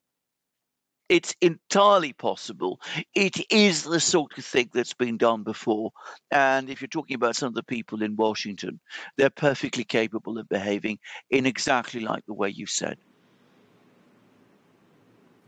it's 1.09 1.35
entirely 1.41 2.13
possible. 2.13 2.79
It 3.13 3.51
is 3.51 3.83
the 3.83 3.99
sort 3.99 4.37
of 4.37 4.45
thing 4.45 4.69
that's 4.73 4.93
been 4.93 5.17
done 5.17 5.43
before. 5.43 5.91
And 6.31 6.69
if 6.69 6.81
you're 6.81 6.87
talking 6.87 7.15
about 7.15 7.35
some 7.35 7.49
of 7.49 7.53
the 7.53 7.63
people 7.63 8.01
in 8.01 8.15
Washington, 8.15 8.79
they're 9.17 9.29
perfectly 9.29 9.83
capable 9.83 10.37
of 10.37 10.49
behaving 10.49 10.99
in 11.29 11.45
exactly 11.45 12.01
like 12.01 12.25
the 12.25 12.33
way 12.33 12.49
you 12.49 12.65
said. 12.65 12.97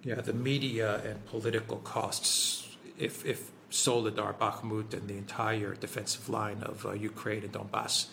Yeah, 0.08 0.22
the 0.22 0.32
media 0.32 1.02
and 1.04 1.26
political 1.26 1.80
costs, 1.80 2.78
if, 2.98 3.26
if 3.26 3.52
Soledar, 3.70 4.34
Bakhmut, 4.40 4.94
and 4.94 5.10
the 5.10 5.18
entire 5.18 5.76
defensive 5.76 6.30
line 6.30 6.64
of 6.64 6.86
uh, 6.86 6.94
Ukraine 6.94 7.44
and 7.44 7.52
Donbass 7.52 8.06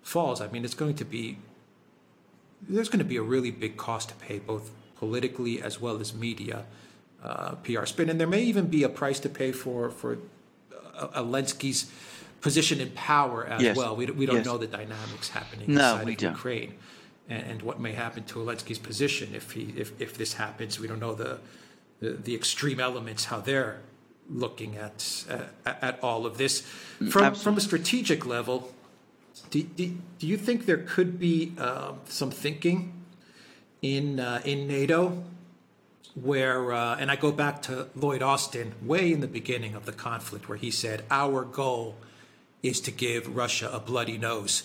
falls, 0.00 0.40
I 0.40 0.46
mean, 0.46 0.64
it's 0.64 0.74
going 0.74 0.94
to 0.94 1.04
be, 1.04 1.38
there's 2.68 2.88
going 2.88 3.00
to 3.00 3.04
be 3.04 3.16
a 3.16 3.22
really 3.22 3.50
big 3.50 3.76
cost 3.76 4.10
to 4.10 4.14
pay, 4.14 4.38
both 4.38 4.70
politically 4.94 5.60
as 5.60 5.80
well 5.80 6.00
as 6.00 6.14
media 6.14 6.66
uh, 7.24 7.56
PR 7.64 7.84
spin, 7.84 8.08
and 8.08 8.20
there 8.20 8.28
may 8.28 8.42
even 8.42 8.68
be 8.68 8.84
a 8.84 8.88
price 8.88 9.18
to 9.18 9.28
pay 9.28 9.50
for 9.50 9.90
for 9.90 10.18
uh, 10.96 11.08
Zelensky's 11.20 11.90
position 12.40 12.80
in 12.80 12.90
power 12.92 13.44
as 13.44 13.60
yes. 13.60 13.76
well. 13.76 13.96
We, 13.96 14.06
we 14.06 14.24
don't 14.24 14.36
yes. 14.36 14.46
know 14.46 14.56
the 14.56 14.68
dynamics 14.68 15.30
happening 15.30 15.74
no, 15.74 15.96
inside 15.96 16.08
of 16.08 16.16
don't. 16.16 16.30
Ukraine 16.32 16.74
and, 17.30 17.42
and, 17.50 17.62
what 17.62 17.80
may 17.80 17.92
happen 17.92 18.24
to 18.24 18.40
Zelensky's 18.40 18.78
position 18.78 19.34
if 19.34 19.52
he 19.52 19.72
if, 19.76 19.98
if 20.00 20.18
this 20.18 20.34
happens. 20.34 20.78
We 20.78 20.88
don't 20.88 21.00
know 21.00 21.14
the, 21.14 21.38
the, 22.00 22.10
the 22.10 22.34
extreme 22.34 22.80
elements 22.80 23.26
how 23.26 23.40
they're 23.40 23.80
looking 24.28 24.76
at 24.76 25.24
at, 25.64 25.82
at 25.82 25.98
all 26.02 26.26
of 26.26 26.36
this 26.36 26.60
from 27.08 27.34
from 27.34 27.56
a 27.56 27.60
strategic 27.60 28.26
level. 28.26 28.72
Do, 29.50 29.62
do, 29.62 29.96
do 30.18 30.26
you 30.26 30.36
think 30.36 30.66
there 30.66 30.84
could 30.86 31.18
be 31.18 31.54
uh, 31.56 31.92
some 32.06 32.30
thinking 32.30 32.92
in 33.80 34.20
uh, 34.20 34.42
in 34.44 34.66
NATO 34.66 35.24
where, 36.14 36.72
uh, 36.72 36.96
and 36.96 37.10
I 37.10 37.16
go 37.16 37.32
back 37.32 37.62
to 37.62 37.88
Lloyd 37.94 38.22
Austin 38.22 38.74
way 38.82 39.12
in 39.12 39.20
the 39.20 39.28
beginning 39.28 39.74
of 39.74 39.86
the 39.86 39.92
conflict, 39.92 40.48
where 40.48 40.58
he 40.58 40.70
said, 40.70 41.04
Our 41.10 41.44
goal 41.44 41.96
is 42.62 42.80
to 42.82 42.90
give 42.90 43.34
Russia 43.34 43.70
a 43.72 43.80
bloody 43.80 44.18
nose. 44.18 44.64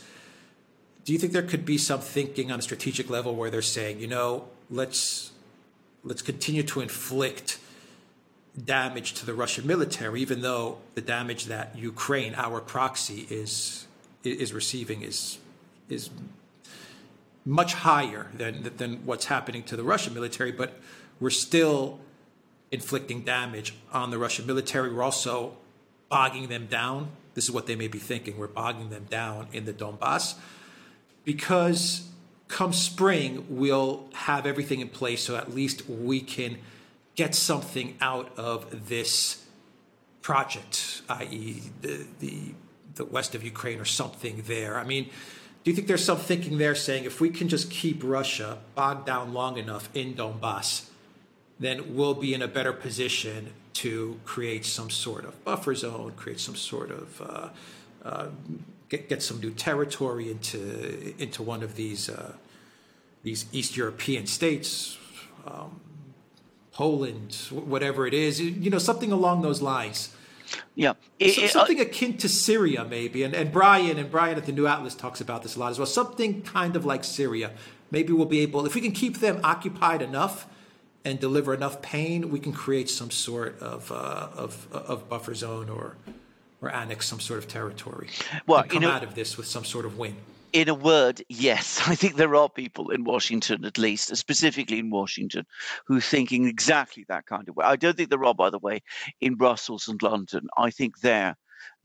Do 1.06 1.14
you 1.14 1.20
think 1.20 1.34
there 1.34 1.44
could 1.44 1.66
be 1.66 1.78
some 1.78 2.02
thinking 2.02 2.52
on 2.52 2.58
a 2.58 2.62
strategic 2.64 3.12
level 3.12 3.36
where 3.36 3.52
they're 3.52 3.62
saying, 3.62 4.00
you 4.00 4.08
know, 4.08 4.48
let's 4.72 5.32
let's 6.04 6.24
continue 6.24 6.64
to 6.64 6.82
inflict 6.82 7.60
damage 8.64 9.14
to 9.14 9.26
the 9.26 9.34
Russian 9.36 9.68
military, 9.68 10.22
even 10.22 10.42
though 10.42 10.80
the 10.96 11.02
damage 11.02 11.46
that 11.46 11.78
Ukraine, 11.78 12.34
our 12.36 12.60
proxy, 12.60 13.28
is 13.30 13.86
is 14.24 14.52
receiving 14.52 15.04
is 15.04 15.38
is 15.90 16.10
much 17.46 17.76
higher 17.76 18.32
than 18.34 18.72
than 18.78 19.06
what's 19.06 19.26
happening 19.26 19.62
to 19.64 19.76
the 19.76 19.84
Russian 19.84 20.16
military, 20.16 20.52
but 20.52 20.80
we're 21.20 21.30
still 21.30 22.00
inflicting 22.72 23.22
damage 23.22 23.76
on 23.94 24.10
the 24.10 24.18
Russian 24.18 24.48
military. 24.48 24.92
We're 24.92 25.04
also 25.04 25.56
bogging 26.10 26.48
them 26.48 26.66
down. 26.66 27.10
This 27.36 27.44
is 27.44 27.52
what 27.52 27.68
they 27.68 27.76
may 27.76 27.88
be 27.88 28.00
thinking. 28.00 28.40
We're 28.40 28.48
bogging 28.48 28.90
them 28.90 29.06
down 29.08 29.50
in 29.54 29.66
the 29.66 29.74
Donbass 29.74 30.34
because 31.26 32.08
come 32.48 32.72
spring, 32.72 33.46
we'll 33.50 34.06
have 34.14 34.46
everything 34.46 34.80
in 34.80 34.88
place 34.88 35.24
so 35.24 35.36
at 35.36 35.54
least 35.54 35.90
we 35.90 36.22
can 36.22 36.58
get 37.16 37.36
something 37.36 37.98
out 38.00 38.32
of 38.38 38.88
this 38.88 39.46
project, 40.22 41.02
i.e., 41.10 41.62
the, 41.82 42.06
the, 42.20 42.54
the 42.96 43.06
west 43.06 43.36
of 43.36 43.44
Ukraine 43.44 43.80
or 43.80 43.86
something 43.86 44.44
there. 44.48 44.78
I 44.78 44.84
mean, 44.84 45.06
do 45.64 45.72
you 45.72 45.76
think 45.76 45.88
there's 45.88 46.04
some 46.04 46.18
thinking 46.18 46.58
there 46.58 46.76
saying 46.76 47.06
if 47.06 47.20
we 47.20 47.30
can 47.30 47.50
just 47.50 47.72
keep 47.72 48.02
Russia 48.04 48.60
bogged 48.76 49.06
down 49.06 49.34
long 49.34 49.58
enough 49.58 49.90
in 49.96 50.14
Donbass, 50.14 50.90
then 51.60 51.96
we'll 51.96 52.14
be 52.14 52.34
in 52.34 52.42
a 52.42 52.48
better 52.48 52.74
position 52.74 53.54
to 53.74 54.20
create 54.26 54.66
some 54.66 54.90
sort 54.90 55.26
of 55.26 55.44
buffer 55.44 55.74
zone, 55.74 56.14
create 56.16 56.40
some 56.40 56.56
sort 56.56 56.92
of 56.92 57.22
uh, 57.22 57.50
uh, 58.08 58.28
get 58.90 59.10
get 59.10 59.22
some 59.22 59.40
new 59.40 59.52
territory 59.52 60.30
into 60.32 61.14
into 61.18 61.44
one 61.44 61.64
of 61.64 61.76
these 61.76 62.10
uh, 62.10 62.34
these 63.24 63.46
East 63.52 63.76
European 63.76 64.28
states, 64.28 64.98
um, 65.46 65.80
Poland, 66.72 67.36
whatever 67.52 68.06
it 68.06 68.14
is, 68.14 68.40
you 68.40 68.70
know, 68.70 68.78
something 68.78 69.12
along 69.12 69.42
those 69.42 69.62
lines. 69.62 70.16
Yeah, 70.76 70.94
it, 71.18 71.34
so, 71.34 71.48
something 71.48 71.80
akin 71.80 72.18
to 72.18 72.30
Syria, 72.30 72.86
maybe. 72.86 73.24
And 73.24 73.34
and 73.34 73.52
Brian 73.52 73.98
and 73.98 74.12
Brian 74.12 74.38
at 74.38 74.46
the 74.46 74.52
New 74.52 74.68
Atlas 74.68 74.94
talks 74.94 75.22
about 75.22 75.42
this 75.42 75.56
a 75.56 75.60
lot 75.60 75.72
as 75.72 75.80
well. 75.80 75.88
Something 75.88 76.42
kind 76.44 76.76
of 76.76 76.86
like 76.86 77.04
Syria. 77.04 77.52
Maybe 77.92 78.14
we'll 78.14 78.26
be 78.26 78.40
able, 78.40 78.66
if 78.66 78.74
we 78.74 78.82
can 78.82 78.92
keep 78.92 79.20
them 79.20 79.40
occupied 79.44 80.02
enough 80.02 80.48
and 81.04 81.20
deliver 81.20 81.54
enough 81.54 81.82
pain, 81.84 82.32
we 82.32 82.40
can 82.40 82.52
create 82.52 82.90
some 82.90 83.12
sort 83.12 83.60
of 83.60 83.92
uh, 83.92 84.30
of, 84.36 84.68
of 84.74 85.08
buffer 85.08 85.36
zone 85.36 85.70
or 85.70 85.96
or 86.62 86.70
annex 86.72 87.08
some 87.08 87.20
sort 87.20 87.40
of 87.40 87.48
territory. 87.48 88.10
Well, 88.48 88.64
come 88.64 88.74
you 88.74 88.80
know, 88.88 88.92
out 88.92 89.04
of 89.04 89.16
this 89.16 89.38
with 89.38 89.48
some 89.48 89.66
sort 89.66 89.86
of 89.86 89.98
win. 89.98 90.16
In 90.54 90.70
a 90.70 90.74
word, 90.74 91.22
yes. 91.28 91.82
I 91.88 91.96
think 91.96 92.16
there 92.16 92.36
are 92.36 92.50
people 92.50 92.92
in 92.92 93.04
Washington, 93.04 93.66
at 93.66 93.78
least, 93.78 94.16
specifically 94.16 94.80
in 94.80 94.90
Washington, 94.90 95.46
who 95.86 95.98
are 95.98 96.02
thinking 96.02 96.46
exactly 96.46 97.06
that 97.10 97.26
kind 97.26 97.50
of 97.50 97.56
way. 97.56 97.66
I 97.66 97.76
don't 97.76 97.98
think 97.98 98.10
there 98.10 98.24
are, 98.24 98.34
by 98.34 98.50
the 98.50 98.60
way, 98.60 98.82
in 99.22 99.36
Brussels 99.36 99.88
and 99.88 100.02
London. 100.02 100.48
I 100.58 100.70
think 100.70 101.00
there, 101.00 101.36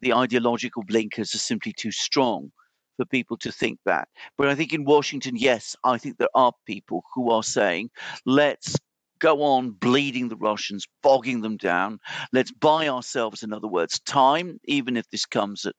the 0.01 0.15
ideological 0.15 0.85
blinkers 0.85 1.35
are 1.35 1.39
simply 1.39 1.73
too 1.73 1.91
strong 1.91 2.53
for 2.97 3.07
people 3.07 3.39
to 3.39 3.51
think 3.51 3.79
that. 3.87 4.09
But 4.37 4.49
I 4.49 4.55
think 4.55 4.73
in 4.73 4.85
Washington, 4.85 5.37
yes, 5.37 5.75
I 5.83 5.99
think 5.99 6.19
there 6.19 6.29
are 6.35 6.53
people 6.67 7.03
who 7.15 7.31
are 7.31 7.43
saying, 7.43 7.91
let's 8.27 8.77
go 9.21 9.43
on 9.43 9.71
bleeding 9.71 10.29
the 10.29 10.37
Russians, 10.37 10.87
bogging 11.03 11.43
them 11.43 11.57
down. 11.57 11.99
Let's 12.33 12.53
buy 12.53 12.89
ourselves, 12.89 13.43
in 13.43 13.53
other 13.53 13.69
words, 13.69 14.01
time, 14.01 14.59
even 14.65 14.97
if 14.97 15.09
this 15.11 15.27
comes 15.27 15.67
at 15.67 15.75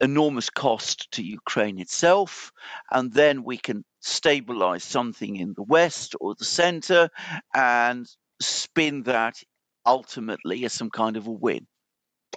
enormous 0.00 0.50
cost 0.50 1.10
to 1.12 1.22
Ukraine 1.22 1.78
itself. 1.78 2.52
And 2.90 3.12
then 3.12 3.42
we 3.42 3.56
can 3.56 3.84
stabilize 4.00 4.84
something 4.84 5.36
in 5.36 5.54
the 5.56 5.62
West 5.62 6.14
or 6.20 6.34
the 6.34 6.44
center 6.44 7.08
and 7.54 8.06
spin 8.40 9.04
that 9.04 9.36
ultimately 9.86 10.64
as 10.64 10.72
some 10.72 10.90
kind 10.90 11.16
of 11.16 11.26
a 11.26 11.32
win. 11.32 11.66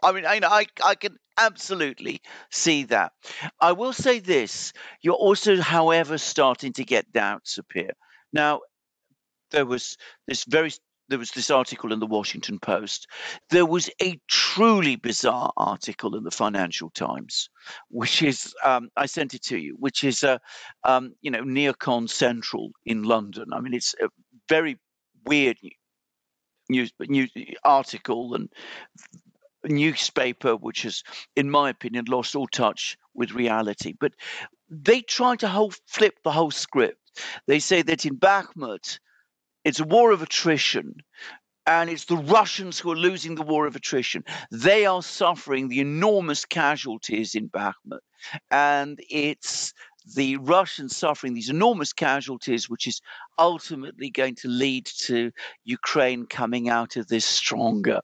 I 0.03 0.11
mean, 0.11 0.25
I, 0.25 0.39
I, 0.43 0.65
I 0.83 0.95
can 0.95 1.17
absolutely 1.37 2.21
see 2.51 2.83
that. 2.85 3.11
I 3.59 3.71
will 3.71 3.93
say 3.93 4.19
this 4.19 4.73
you're 5.01 5.15
also, 5.15 5.59
however, 5.59 6.17
starting 6.17 6.73
to 6.73 6.83
get 6.83 7.11
doubts 7.11 7.57
appear. 7.57 7.91
Now, 8.31 8.61
there 9.51 9.65
was 9.65 9.97
this 10.27 10.43
very 10.45 10.71
there 11.09 11.19
was 11.19 11.31
this 11.31 11.49
article 11.49 11.93
in 11.93 11.99
the 11.99 12.05
Washington 12.05 12.59
Post. 12.59 13.07
There 13.49 13.65
was 13.65 13.89
a 14.01 14.19
truly 14.27 14.97
bizarre 14.97 15.53
article 15.55 16.15
in 16.17 16.23
the 16.23 16.31
Financial 16.31 16.89
Times, 16.89 17.49
which 17.89 18.21
is 18.21 18.53
um, 18.63 18.89
I 18.97 19.05
sent 19.05 19.33
it 19.33 19.43
to 19.43 19.57
you, 19.57 19.75
which 19.79 20.03
is 20.03 20.23
a 20.23 20.39
um, 20.83 21.13
you 21.21 21.31
know 21.31 21.43
neocon 21.43 22.09
central 22.09 22.71
in 22.85 23.03
London. 23.03 23.47
I 23.53 23.61
mean, 23.61 23.73
it's 23.73 23.95
a 24.01 24.09
very 24.49 24.77
weird 25.25 25.57
news, 26.69 26.91
news 26.99 27.31
article 27.63 28.33
and 28.33 28.49
newspaper, 29.63 30.55
which 30.55 30.83
has, 30.83 31.03
in 31.35 31.49
my 31.49 31.69
opinion, 31.69 32.05
lost 32.07 32.35
all 32.35 32.47
touch 32.47 32.97
with 33.13 33.31
reality. 33.31 33.93
But 33.97 34.13
they 34.69 35.01
try 35.01 35.35
to 35.37 35.47
whole, 35.47 35.73
flip 35.85 36.19
the 36.23 36.31
whole 36.31 36.51
script. 36.51 37.21
They 37.47 37.59
say 37.59 37.81
that 37.81 38.05
in 38.05 38.17
Bakhmut, 38.17 38.99
it's 39.67 39.81
a 39.81 39.83
war 39.83 40.11
of 40.11 40.21
attrition. 40.21 40.95
And 41.65 41.89
it's 41.89 42.05
the 42.05 42.15
Russians 42.15 42.79
who 42.79 42.89
are 42.93 42.95
losing 42.95 43.35
the 43.35 43.43
war 43.43 43.67
of 43.67 43.75
attrition. 43.75 44.23
They 44.49 44.85
are 44.85 45.03
suffering 45.03 45.67
the 45.67 45.81
enormous 45.81 46.45
casualties 46.45 47.35
in 47.35 47.49
Bakhmut. 47.49 47.99
And 48.49 48.97
it's 49.09 49.73
the 50.15 50.37
Russians 50.37 50.95
suffering 50.95 51.33
these 51.33 51.49
enormous 51.49 51.91
casualties, 51.91 52.69
which 52.69 52.87
is 52.87 53.01
ultimately 53.37 54.09
going 54.09 54.35
to 54.35 54.47
lead 54.47 54.85
to 54.99 55.31
Ukraine 55.65 56.25
coming 56.27 56.69
out 56.69 56.95
of 56.95 57.09
this 57.09 57.25
stronger. 57.25 57.99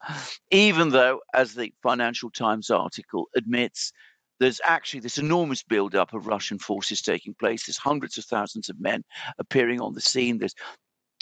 Even 0.52 0.90
though, 0.90 1.22
as 1.34 1.54
the 1.54 1.74
Financial 1.82 2.30
Times 2.30 2.70
article 2.70 3.30
admits, 3.38 3.94
there's 4.42 4.60
actually 4.66 5.00
this 5.00 5.18
enormous 5.18 5.64
buildup 5.64 6.14
of 6.14 6.28
Russian 6.28 6.60
forces 6.60 7.02
taking 7.02 7.34
place. 7.34 7.66
There's 7.66 7.78
hundreds 7.78 8.18
of 8.18 8.26
thousands 8.26 8.68
of 8.68 8.82
men 8.82 9.06
appearing 9.40 9.80
on 9.80 9.94
the 9.94 10.02
scene. 10.02 10.40
There's 10.40 10.56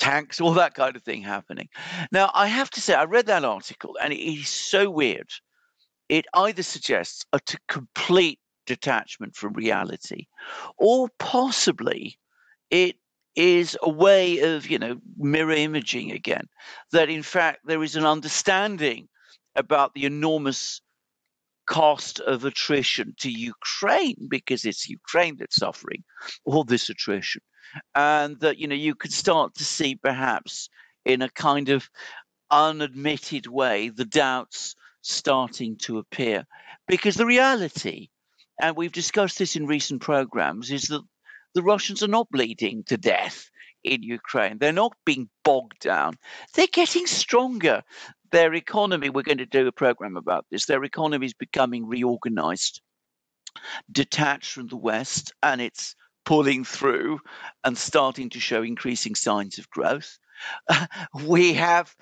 tanks, 0.02 0.42
all 0.42 0.54
that 0.56 0.74
kind 0.74 0.96
of 0.96 1.04
thing 1.04 1.22
happening. 1.22 1.70
Now, 2.12 2.32
I 2.34 2.48
have 2.48 2.72
to 2.72 2.82
say, 2.82 2.96
I 2.96 3.04
read 3.04 3.28
that 3.28 3.46
article 3.46 3.98
and 4.02 4.12
it 4.12 4.20
is 4.20 4.50
so 4.50 4.90
weird. 4.90 5.30
It 6.10 6.26
either 6.34 6.64
suggests 6.64 7.24
a 7.32 7.40
complete 7.68 8.40
detachment 8.66 9.36
from 9.36 9.54
reality, 9.54 10.26
or 10.78 11.08
possibly 11.20 12.18
it 12.70 12.96
is 13.36 13.78
a 13.82 13.90
way 13.90 14.40
of, 14.40 14.70
you 14.70 14.80
know, 14.80 14.98
mirror 15.18 15.54
imaging 15.54 16.12
again. 16.12 16.48
That 16.92 17.10
in 17.10 17.24
fact 17.24 17.60
there 17.66 17.84
is 17.84 17.96
an 17.96 18.06
understanding 18.06 19.08
about 19.56 19.94
the 19.94 20.06
enormous 20.06 20.82
cost 21.72 22.20
of 22.20 22.44
attrition 22.44 23.14
to 23.18 23.32
Ukraine 23.32 24.28
because 24.30 24.66
it's 24.66 24.90
Ukraine 24.90 25.38
that's 25.40 25.56
suffering 25.56 26.04
all 26.44 26.66
this 26.66 26.90
attrition 26.90 27.42
and 27.96 28.40
that 28.42 28.58
you 28.58 28.68
know 28.68 28.76
you 28.76 28.94
could 28.94 29.14
start 29.14 29.56
to 29.56 29.64
see 29.64 29.96
perhaps 29.96 30.70
in 31.06 31.22
a 31.22 31.30
kind 31.30 31.70
of 31.70 31.90
unadmitted 32.52 33.48
way, 33.48 33.90
the 33.90 34.06
doubts 34.06 34.76
starting 35.02 35.78
to 35.78 35.98
appear. 35.98 36.46
Because 36.88 37.16
the 37.16 37.26
reality, 37.26 38.10
and 38.62 38.76
we've 38.76 38.92
discussed 38.92 39.40
this 39.40 39.56
in 39.56 39.66
recent 39.66 40.02
programs, 40.02 40.72
is 40.72 40.84
that 40.84 41.02
the 41.56 41.64
Russians 41.64 42.04
are 42.04 42.08
not 42.18 42.30
bleeding 42.30 42.84
to 42.88 42.98
death 42.98 43.50
in 43.84 44.04
Ukraine. 44.04 44.58
They're 44.60 44.74
not 44.74 44.94
being 45.06 45.30
bogged 45.44 45.80
down. 45.80 46.16
They're 46.54 46.68
getting 46.68 47.08
stronger. 47.08 47.82
Their 48.32 48.54
economy, 48.54 49.10
we're 49.10 49.24
going 49.24 49.38
to 49.40 49.46
do 49.46 49.68
a 49.68 49.72
program 49.72 50.18
about 50.18 50.46
this, 50.50 50.66
their 50.66 50.84
economy 50.84 51.26
is 51.26 51.34
becoming 51.34 51.88
reorganized, 51.88 52.82
detached 53.92 54.52
from 54.54 54.68
the 54.68 54.78
West, 54.78 55.34
and 55.44 55.60
it's 55.62 55.96
pulling 56.26 56.64
through 56.64 57.20
and 57.64 57.78
starting 57.78 58.30
to 58.30 58.40
show 58.40 58.64
increasing 58.64 59.16
signs 59.16 59.58
of 59.58 59.70
growth. 59.70 60.18
We 61.26 61.54
have 61.54 61.96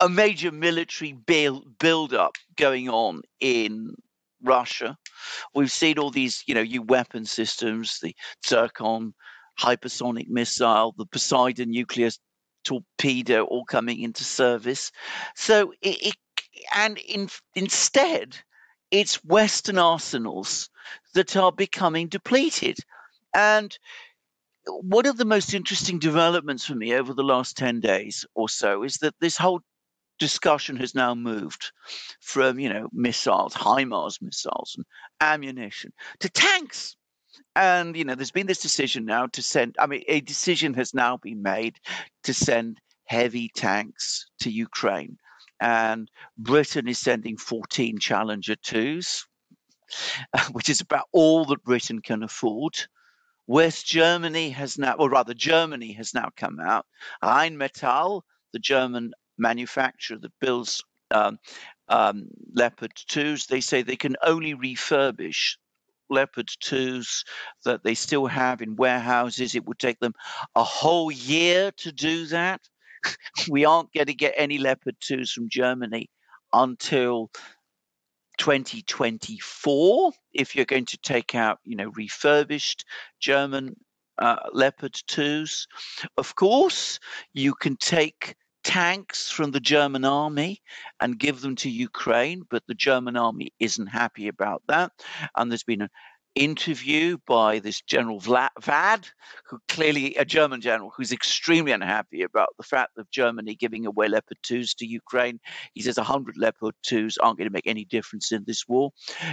a 0.00 0.08
major 0.08 0.52
military 0.52 1.12
build, 1.12 1.78
build 1.78 2.12
up 2.12 2.34
going 2.56 2.88
on 2.88 3.22
in 3.40 3.94
Russia. 4.42 4.96
We've 5.54 5.70
seen 5.70 5.98
all 5.98 6.10
these, 6.10 6.42
you 6.46 6.54
know, 6.54 6.62
new 6.62 6.82
weapon 6.82 7.24
systems, 7.24 7.98
the 8.02 8.14
Zircon 8.46 9.14
hypersonic 9.58 10.28
missile, 10.28 10.94
the 10.98 11.06
Poseidon 11.06 11.70
nuclear 11.70 12.10
torpedo, 12.66 13.44
all 13.44 13.64
coming 13.64 14.00
into 14.00 14.24
service. 14.24 14.92
So 15.34 15.72
it, 15.80 16.08
it 16.08 16.14
and 16.74 16.98
in, 16.98 17.28
instead, 17.54 18.36
it's 18.90 19.24
Western 19.24 19.78
arsenals 19.78 20.70
that 21.14 21.36
are 21.36 21.52
becoming 21.52 22.08
depleted. 22.08 22.78
And 23.34 23.76
one 24.66 25.06
of 25.06 25.16
the 25.16 25.24
most 25.24 25.54
interesting 25.54 25.98
developments 25.98 26.64
for 26.64 26.74
me 26.74 26.94
over 26.94 27.14
the 27.14 27.22
last 27.22 27.56
10 27.56 27.80
days 27.80 28.24
or 28.34 28.48
so 28.48 28.82
is 28.82 28.98
that 28.98 29.14
this 29.20 29.36
whole 29.36 29.60
discussion 30.18 30.76
has 30.76 30.94
now 30.94 31.14
moved 31.14 31.72
from, 32.20 32.58
you 32.58 32.72
know, 32.72 32.88
missiles, 32.92 33.54
HIMARS 33.54 34.20
missiles 34.22 34.74
and 34.76 34.86
ammunition 35.20 35.92
to 36.20 36.28
tanks. 36.28 36.96
And, 37.54 37.96
you 37.96 38.04
know, 38.04 38.14
there's 38.14 38.30
been 38.30 38.46
this 38.46 38.60
decision 38.60 39.04
now 39.04 39.26
to 39.28 39.42
send, 39.42 39.76
I 39.78 39.86
mean, 39.86 40.02
a 40.08 40.20
decision 40.20 40.74
has 40.74 40.94
now 40.94 41.16
been 41.16 41.42
made 41.42 41.78
to 42.24 42.34
send 42.34 42.80
heavy 43.04 43.50
tanks 43.54 44.26
to 44.40 44.50
Ukraine. 44.50 45.18
And 45.60 46.10
Britain 46.36 46.88
is 46.88 46.98
sending 46.98 47.36
14 47.36 47.98
Challenger 47.98 48.56
2s, 48.56 49.24
which 50.52 50.68
is 50.68 50.80
about 50.80 51.08
all 51.12 51.44
that 51.46 51.64
Britain 51.64 52.02
can 52.02 52.22
afford. 52.22 52.76
West 53.46 53.86
Germany 53.86 54.50
has 54.50 54.76
now, 54.76 54.94
or 54.94 55.08
rather, 55.08 55.32
Germany 55.32 55.92
has 55.92 56.12
now 56.12 56.30
come 56.36 56.58
out. 56.60 56.84
Rheinmetall, 57.22 58.22
the 58.52 58.58
German 58.58 59.12
manufacturer 59.38 60.18
that 60.18 60.32
builds 60.40 60.82
um, 61.10 61.38
um, 61.88 62.28
Leopard 62.52 62.94
2s, 62.94 63.46
they 63.46 63.60
say 63.60 63.82
they 63.82 63.96
can 63.96 64.16
only 64.22 64.54
refurbish 64.54 65.56
Leopard 66.10 66.48
2s 66.62 67.24
that 67.64 67.82
they 67.82 67.94
still 67.94 68.26
have 68.26 68.62
in 68.62 68.76
warehouses. 68.76 69.54
It 69.54 69.66
would 69.66 69.78
take 69.78 69.98
them 70.00 70.14
a 70.54 70.64
whole 70.64 71.10
year 71.10 71.72
to 71.78 71.92
do 71.92 72.26
that. 72.26 72.60
we 73.48 73.64
aren't 73.64 73.92
going 73.92 74.06
to 74.06 74.14
get 74.14 74.34
any 74.36 74.58
Leopard 74.58 74.96
2s 75.00 75.30
from 75.30 75.48
Germany 75.48 76.10
until 76.52 77.30
2024 78.38 80.12
if 80.34 80.54
you're 80.54 80.64
going 80.64 80.84
to 80.84 80.98
take 80.98 81.34
out 81.34 81.58
you 81.64 81.74
know 81.74 81.90
refurbished 81.96 82.84
german 83.18 83.74
uh, 84.18 84.36
leopard 84.52 84.92
2s 84.92 85.66
of 86.18 86.34
course 86.34 86.98
you 87.32 87.54
can 87.54 87.76
take 87.76 88.34
tanks 88.66 89.30
from 89.30 89.52
the 89.52 89.60
German 89.60 90.04
army 90.04 90.60
and 91.00 91.16
give 91.20 91.40
them 91.40 91.54
to 91.54 91.70
Ukraine, 91.70 92.42
but 92.50 92.66
the 92.66 92.74
German 92.74 93.16
army 93.16 93.52
isn't 93.60 93.86
happy 93.86 94.26
about 94.26 94.60
that. 94.66 94.90
And 95.36 95.52
there's 95.52 95.62
been 95.62 95.82
a, 95.82 95.90
interview 96.36 97.16
by 97.26 97.58
this 97.58 97.80
General 97.80 98.20
Vad, 98.20 99.08
who 99.48 99.58
clearly 99.68 100.14
a 100.16 100.24
German 100.24 100.60
general 100.60 100.92
who's 100.94 101.10
extremely 101.10 101.72
unhappy 101.72 102.22
about 102.22 102.50
the 102.58 102.62
fact 102.62 102.98
of 102.98 103.10
Germany 103.10 103.54
giving 103.54 103.86
away 103.86 104.06
Leopard 104.06 104.36
2s 104.44 104.76
to 104.76 104.86
Ukraine. 104.86 105.40
He 105.72 105.82
says 105.82 105.96
100 105.96 106.36
Leopard 106.36 106.74
2s 106.86 107.16
aren't 107.22 107.38
going 107.38 107.48
to 107.48 107.52
make 107.52 107.66
any 107.66 107.86
difference 107.86 108.32
in 108.32 108.44
this 108.46 108.68
war. 108.68 108.90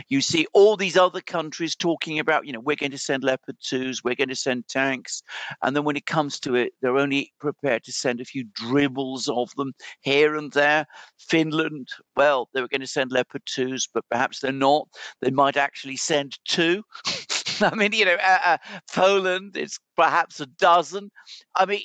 You 0.08 0.22
see 0.22 0.48
all 0.54 0.78
these 0.78 0.98
other 0.98 1.22
countries 1.22 1.76
talking 1.76 2.20
about, 2.20 2.48
you 2.48 2.54
know, 2.54 2.62
we're 2.62 2.76
going 2.78 2.92
to 2.92 2.98
send 2.98 3.24
Leopard 3.24 3.58
2s, 3.60 4.04
we're 4.04 4.16
going 4.16 4.30
to 4.30 4.36
send 4.36 4.68
tanks. 4.70 5.22
And 5.62 5.76
then 5.76 5.84
when 5.84 5.98
it 5.98 6.06
comes 6.06 6.40
to 6.42 6.56
it, 6.56 6.74
they're 6.82 6.98
only 6.98 7.34
prepared 7.40 7.84
to 7.84 7.92
send 7.92 8.22
a 8.22 8.26
few 8.26 8.46
dribbles 8.54 9.28
of 9.28 9.54
them 9.56 9.74
here 10.02 10.36
and 10.36 10.52
there. 10.54 10.86
Finland, 11.18 11.90
well, 12.16 12.50
they 12.54 12.62
were 12.62 12.68
going 12.70 12.82
to 12.82 12.88
send 12.88 13.12
Leopard 13.12 13.44
2s, 13.46 13.90
but 13.94 14.06
perhaps 14.10 14.40
they're 14.40 14.54
not. 14.54 14.88
They 15.22 15.32
might 15.32 15.58
actually 15.58 15.98
send 15.98 16.38
two. 16.46 16.84
I 17.62 17.76
mean, 17.76 17.94
you 17.94 18.06
know, 18.06 18.16
uh, 18.16 18.40
uh, 18.44 18.58
Poland, 18.94 19.56
it's 19.58 19.80
perhaps 19.96 20.40
a 20.40 20.46
dozen. 20.46 21.12
I 21.56 21.66
mean, 21.66 21.82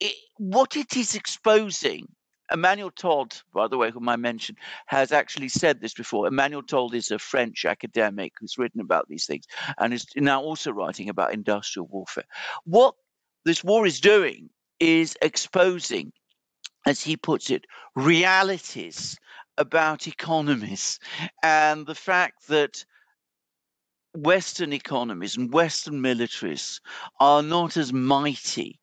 it, 0.00 0.14
what 0.38 0.76
it 0.76 0.96
is 0.96 1.14
exposing, 1.14 2.06
Emmanuel 2.52 2.90
Todd, 2.90 3.34
by 3.52 3.68
the 3.68 3.76
way, 3.76 3.90
whom 3.90 4.08
I 4.08 4.16
mentioned, 4.16 4.58
has 4.86 5.12
actually 5.12 5.48
said 5.48 5.80
this 5.80 5.94
before. 5.94 6.26
Emmanuel 6.26 6.62
Todd 6.62 6.94
is 6.94 7.10
a 7.10 7.18
French 7.18 7.64
academic 7.64 8.34
who's 8.38 8.58
written 8.58 8.80
about 8.80 9.08
these 9.08 9.26
things 9.26 9.44
and 9.78 9.92
is 9.92 10.06
now 10.16 10.42
also 10.42 10.70
writing 10.70 11.08
about 11.08 11.34
industrial 11.34 11.88
warfare. 11.88 12.26
What 12.64 12.94
this 13.44 13.64
war 13.64 13.86
is 13.86 14.00
doing 14.00 14.50
is 14.78 15.16
exposing, 15.22 16.12
as 16.86 17.02
he 17.02 17.16
puts 17.16 17.50
it, 17.50 17.64
realities 17.94 19.16
about 19.58 20.06
economies 20.06 20.98
and 21.42 21.86
the 21.86 21.94
fact 21.94 22.48
that 22.48 22.84
Western 24.16 24.72
economies 24.72 25.36
and 25.36 25.52
Western 25.52 26.00
militaries 26.02 26.80
are 27.20 27.42
not 27.42 27.76
as 27.76 27.92
mighty 27.92 28.80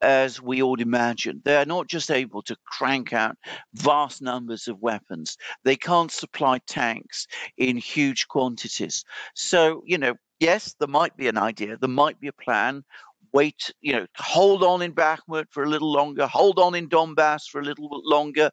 as 0.00 0.42
we 0.42 0.60
all 0.60 0.80
imagine. 0.80 1.40
They're 1.44 1.64
not 1.64 1.86
just 1.86 2.10
able 2.10 2.42
to 2.42 2.56
crank 2.66 3.12
out 3.12 3.36
vast 3.74 4.20
numbers 4.20 4.66
of 4.68 4.80
weapons, 4.80 5.36
they 5.64 5.76
can't 5.76 6.10
supply 6.10 6.58
tanks 6.66 7.26
in 7.56 7.76
huge 7.76 8.28
quantities. 8.28 9.04
So, 9.34 9.82
you 9.86 9.96
know, 9.96 10.14
yes, 10.40 10.74
there 10.78 10.88
might 10.88 11.16
be 11.16 11.28
an 11.28 11.38
idea, 11.38 11.76
there 11.76 11.88
might 11.88 12.20
be 12.20 12.28
a 12.28 12.32
plan. 12.32 12.84
Wait, 13.32 13.72
you 13.80 13.92
know, 13.94 14.06
hold 14.18 14.62
on 14.62 14.82
in 14.82 14.92
Bakhmut 14.92 15.46
for 15.50 15.62
a 15.62 15.68
little 15.68 15.90
longer, 15.90 16.26
hold 16.26 16.58
on 16.58 16.74
in 16.74 16.88
Donbass 16.88 17.48
for 17.48 17.60
a 17.60 17.64
little 17.64 17.88
longer, 18.04 18.50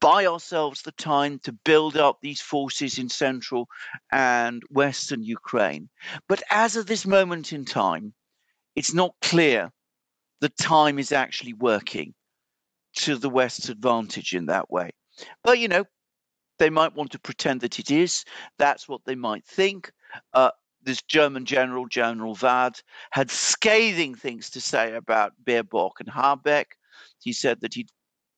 buy 0.00 0.26
ourselves 0.26 0.82
the 0.82 0.92
time 0.92 1.38
to 1.40 1.52
build 1.52 1.96
up 1.96 2.18
these 2.20 2.40
forces 2.40 2.98
in 2.98 3.08
central 3.08 3.68
and 4.10 4.62
western 4.70 5.22
Ukraine. 5.22 5.88
But 6.28 6.42
as 6.50 6.76
of 6.76 6.86
this 6.86 7.06
moment 7.06 7.52
in 7.52 7.64
time, 7.64 8.14
it's 8.74 8.94
not 8.94 9.14
clear 9.20 9.72
the 10.40 10.48
time 10.48 10.98
is 10.98 11.12
actually 11.12 11.52
working 11.52 12.14
to 12.96 13.16
the 13.16 13.28
West's 13.28 13.68
advantage 13.68 14.34
in 14.34 14.46
that 14.46 14.70
way. 14.70 14.90
But, 15.44 15.58
you 15.58 15.68
know, 15.68 15.84
they 16.58 16.70
might 16.70 16.94
want 16.94 17.12
to 17.12 17.18
pretend 17.18 17.60
that 17.60 17.78
it 17.78 17.90
is. 17.90 18.24
That's 18.58 18.88
what 18.88 19.02
they 19.04 19.14
might 19.14 19.44
think. 19.44 19.92
Uh, 20.32 20.50
this 20.82 21.02
German 21.02 21.44
general, 21.44 21.86
General 21.86 22.34
Vad, 22.34 22.80
had 23.10 23.30
scathing 23.30 24.14
things 24.14 24.50
to 24.50 24.60
say 24.60 24.94
about 24.94 25.32
Baerbock 25.44 26.00
and 26.00 26.08
Habeck. 26.08 26.66
He 27.20 27.32
said 27.32 27.60
that 27.60 27.74
he'd 27.74 27.90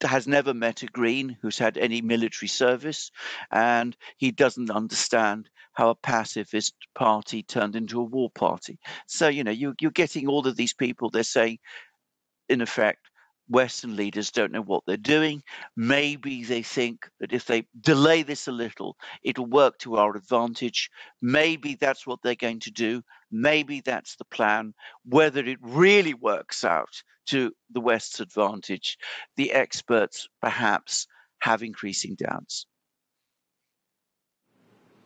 has 0.09 0.27
never 0.27 0.55
met 0.55 0.83
a 0.83 0.87
Green 0.87 1.37
who's 1.43 1.59
had 1.59 1.77
any 1.77 2.01
military 2.01 2.49
service, 2.49 3.11
and 3.51 3.97
he 4.17 4.31
doesn't 4.31 4.71
understand 4.71 5.49
how 5.73 5.91
a 5.91 5.95
pacifist 5.95 6.75
party 6.95 7.43
turned 7.43 7.77
into 7.77 8.01
a 8.01 8.05
war 8.05 8.31
party. 8.31 8.79
So, 9.07 9.29
you 9.29 9.45
know, 9.45 9.51
you, 9.51 9.75
you're 9.81 9.91
getting 9.91 10.29
all 10.29 10.47
of 10.47 10.57
these 10.57 10.75
people, 10.75 11.11
they're 11.11 11.23
saying, 11.23 11.59
in 12.49 12.61
effect, 12.61 13.09
Western 13.49 13.97
leaders 13.97 14.31
don't 14.31 14.53
know 14.53 14.63
what 14.63 14.85
they're 14.87 14.97
doing. 14.97 15.43
Maybe 15.77 16.45
they 16.45 16.63
think 16.63 17.09
that 17.21 17.33
if 17.33 17.45
they 17.45 17.67
delay 17.81 18.23
this 18.23 18.49
a 18.49 18.53
little, 18.53 18.97
it'll 19.23 19.47
work 19.47 19.79
to 19.79 19.97
our 19.97 20.17
advantage. 20.17 20.91
Maybe 21.21 21.75
that's 21.75 22.07
what 22.07 22.21
they're 22.23 22.35
going 22.35 22.61
to 22.61 22.71
do. 22.71 23.03
Maybe 23.31 23.81
that's 23.81 24.17
the 24.17 24.25
plan. 24.25 24.75
Whether 25.05 25.45
it 25.45 25.59
really 25.61 26.15
works 26.15 26.65
out 26.65 27.03
to 27.27 27.53
the 27.71 27.81
West's 27.81 28.21
advantage, 28.21 28.99
the 29.37 29.53
experts 29.53 30.29
perhaps 30.41 31.07
have 31.41 31.63
increasing 31.63 32.15
doubts. 32.15 32.67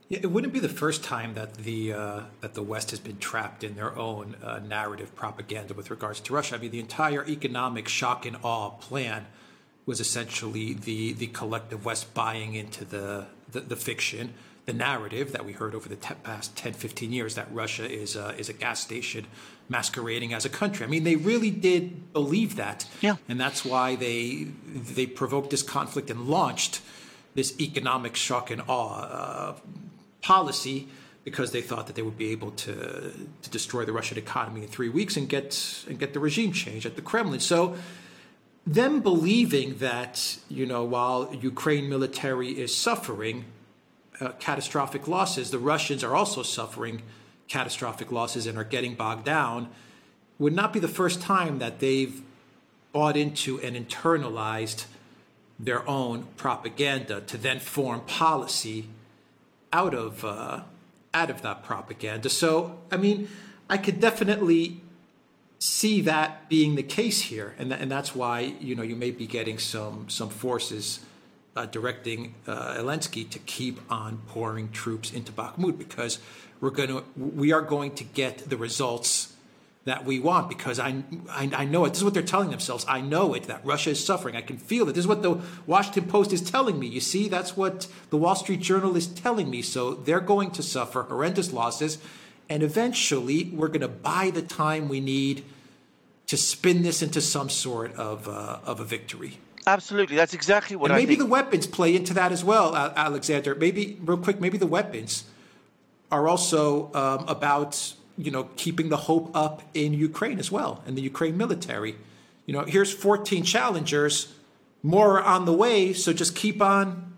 Yeah, 0.09 0.21
it 0.23 0.31
wouldn't 0.31 0.53
be 0.53 0.61
the 0.61 0.69
first 0.69 1.03
time 1.03 1.35
that 1.35 1.55
the 1.55 1.93
uh, 1.93 2.21
that 2.41 2.55
the 2.55 2.63
West 2.63 2.91
has 2.91 3.01
been 3.01 3.19
trapped 3.19 3.65
in 3.65 3.75
their 3.75 3.97
own 3.97 4.37
uh, 4.43 4.61
narrative 4.61 5.15
propaganda 5.17 5.75
with 5.75 5.91
regards 5.91 6.21
to 6.21 6.33
Russia. 6.33 6.55
I 6.55 6.59
mean, 6.59 6.71
the 6.71 6.81
entire 6.81 7.27
economic 7.27 7.89
shock 7.89 8.25
and 8.25 8.37
awe 8.43 8.71
plan 8.71 9.27
was 9.85 9.99
essentially 9.99 10.75
the 10.75 11.13
the 11.13 11.27
collective 11.29 11.85
West 11.85 12.15
buying 12.15 12.55
into 12.55 12.85
the 12.85 13.27
the, 13.51 13.61
the 13.61 13.77
fiction 13.77 14.35
the 14.67 14.73
narrative 14.73 15.33
that 15.33 15.45
we 15.45 15.53
heard 15.53 15.75
over 15.77 15.89
the 15.89 15.97
past 15.97 16.57
10, 16.57 16.73
15 16.73 17.13
years 17.13 17.37
that 17.37 17.47
Russia 17.53 17.89
is 17.89 18.17
a, 18.17 18.37
is 18.37 18.49
a 18.49 18.53
gas 18.53 18.81
station 18.81 19.25
masquerading 19.69 20.35
as 20.35 20.45
a 20.45 20.49
country. 20.49 20.85
I 20.85 20.89
mean, 20.89 21.05
they 21.05 21.15
really 21.15 21.51
did 21.51 22.13
believe 22.13 22.57
that, 22.57 22.85
yeah. 23.01 23.17
and 23.29 23.41
that's 23.41 23.65
why 23.65 23.95
they 23.95 24.49
they 24.67 25.07
provoked 25.07 25.51
this 25.51 25.63
conflict 25.63 26.11
and 26.11 26.27
launched 26.27 26.81
this 27.35 27.59
economic 27.61 28.17
shock 28.17 28.51
and 28.51 28.63
awe 28.67 29.03
uh, 29.03 29.55
policy 30.23 30.89
because 31.25 31.51
they 31.51 31.61
thought 31.61 31.89
that 31.89 31.97
they 31.97 32.03
would 32.03 32.17
be 32.17 32.31
able 32.31 32.53
to 32.53 33.13
to 33.43 33.51
destroy 33.51 33.85
the 33.85 33.93
Russian 33.93 34.19
economy 34.19 34.63
in 34.63 34.69
three 34.69 34.89
weeks 34.89 35.17
and 35.17 35.29
get 35.29 35.85
and 35.89 35.99
get 35.99 36.13
the 36.13 36.21
regime 36.21 36.53
change 36.53 36.87
at 36.87 36.97
the 36.97 37.03
Kremlin. 37.03 37.41
So 37.41 37.77
them 38.67 39.01
believing 39.01 39.79
that 39.79 40.39
you 40.49 40.67
know 40.67 40.85
while 40.85 41.35
Ukraine 41.35 41.89
military 41.89 42.51
is 42.51 42.75
suffering 42.75 43.45
uh, 44.21 44.31
catastrophic 44.39 45.09
losses, 45.09 45.51
the 45.51 45.59
Russians 45.59 46.03
are 46.03 46.15
also 46.15 46.43
suffering 46.43 47.03
catastrophic 47.49 48.11
losses 48.11 48.47
and 48.47 48.57
are 48.59 48.65
getting 48.65 48.95
bogged 48.95 49.25
down 49.25 49.69
would 50.39 50.53
not 50.53 50.73
be 50.73 50.81
the 50.81 50.89
first 50.89 51.21
time 51.21 51.59
that 51.59 51.81
they've 51.81 52.23
bought 52.93 53.17
into 53.17 53.61
and 53.61 53.77
internalized 53.77 54.87
their 55.59 55.89
own 55.89 56.27
propaganda 56.37 57.21
to 57.23 57.37
then 57.37 57.59
form 57.59 58.01
policy 58.03 58.89
out 59.77 59.95
of 59.95 60.25
uh, 60.25 60.61
out 61.13 61.31
of 61.31 61.43
that 61.43 61.63
propaganda. 61.63 62.29
So, 62.31 62.79
I 62.91 62.97
mean, 62.97 63.29
I 63.69 63.77
could 63.77 64.01
definitely 64.01 64.81
see 65.59 66.01
that 66.03 66.49
being 66.49 66.77
the 66.77 66.83
case 66.83 67.21
here, 67.33 67.55
and 67.59 67.71
th- 67.71 67.81
and 67.83 67.91
that's 67.91 68.15
why 68.15 68.55
you 68.69 68.75
know 68.75 68.83
you 68.83 68.97
may 68.97 69.11
be 69.11 69.27
getting 69.27 69.59
some 69.59 70.09
some 70.09 70.31
forces 70.31 71.01
uh, 71.57 71.67
directing 71.67 72.35
uh, 72.47 72.75
Zelensky 72.77 73.29
to 73.29 73.39
keep 73.41 73.81
on 73.91 74.23
pouring 74.29 74.71
troops 74.71 75.13
into 75.13 75.31
Bakhmut 75.33 75.77
because 75.79 76.19
we're 76.61 76.71
going 76.71 76.89
to 76.89 77.05
we 77.17 77.53
are 77.53 77.63
going 77.63 77.95
to 77.97 78.05
get 78.05 78.49
the 78.49 78.57
results 78.57 79.36
that 79.87 80.05
we 80.05 80.19
want 80.19 80.49
because 80.49 80.81
I, 80.81 81.05
I, 81.31 81.49
I 81.57 81.65
know 81.65 81.85
it. 81.85 81.91
This 81.91 81.99
is 81.99 82.05
what 82.05 82.13
they're 82.13 82.23
telling 82.23 82.51
themselves. 82.51 82.85
I 82.89 83.01
know 83.01 83.35
it 83.35 83.45
that 83.45 83.65
Russia 83.65 83.91
is 83.91 84.05
suffering. 84.05 84.35
I 84.35 84.41
can 84.41 84.59
feel 84.59 84.89
it. 84.89 84.93
This 84.93 85.05
is 85.05 85.07
what 85.07 85.23
the 85.23 85.41
Washington 85.65 86.07
Post 86.11 86.33
is 86.33 86.43
telling 86.43 86.79
me. 86.81 86.89
You 86.89 87.01
see, 87.01 87.29
that's 87.29 87.57
what 87.57 87.87
the 88.11 88.17
Wall 88.17 88.35
Street 88.35 88.61
Journal 88.61 88.97
is 88.97 89.07
telling 89.07 89.49
me. 89.49 89.63
So 89.63 89.95
they're 89.95 90.21
going 90.21 90.51
to 90.51 90.63
suffer 90.63 91.05
horrendous 91.05 91.53
losses, 91.53 91.99
and 92.51 92.65
eventually 92.65 93.45
we're 93.45 93.69
going 93.69 93.81
to 93.81 93.89
buy 93.89 94.31
the 94.31 94.43
time 94.43 94.89
we 94.89 94.99
need 94.99 95.45
to 96.27 96.37
spin 96.37 96.83
this 96.83 97.01
into 97.01 97.21
some 97.21 97.49
sort 97.49 97.95
of 97.95 98.29
uh, 98.29 98.59
of 98.65 98.81
a 98.81 98.85
victory. 98.85 99.39
Absolutely, 99.69 100.17
that's 100.17 100.35
exactly 100.35 100.75
what. 100.75 100.91
And 100.91 100.99
maybe 100.99 101.15
the 101.15 101.27
weapons 101.27 101.69
play 101.69 101.95
into 101.95 102.13
that 102.15 102.33
as 102.33 102.43
well, 102.43 102.75
Alexander. 102.75 103.55
Maybe 103.55 103.99
real 104.01 104.19
quick, 104.19 104.41
maybe 104.41 104.59
the 104.59 104.67
weapons 104.67 105.25
are 106.11 106.27
also 106.27 106.93
um, 106.93 107.29
about 107.29 107.95
you 108.17 108.31
know 108.31 108.49
keeping 108.57 108.89
the 108.89 108.97
hope 108.97 109.31
up 109.35 109.63
in 109.75 109.93
Ukraine 109.93 110.39
as 110.39 110.51
well, 110.51 110.83
and 110.87 110.97
the 110.97 111.03
Ukraine 111.03 111.37
military. 111.37 111.97
You 112.47 112.53
know, 112.55 112.63
here's 112.63 112.93
14 112.93 113.43
challengers, 113.43 114.33
more 114.83 115.21
on 115.21 115.47
the 115.47 115.53
way, 115.53 115.93
so 115.93 116.13
just 116.13 116.37
keep 116.37 116.63
on 116.63 117.13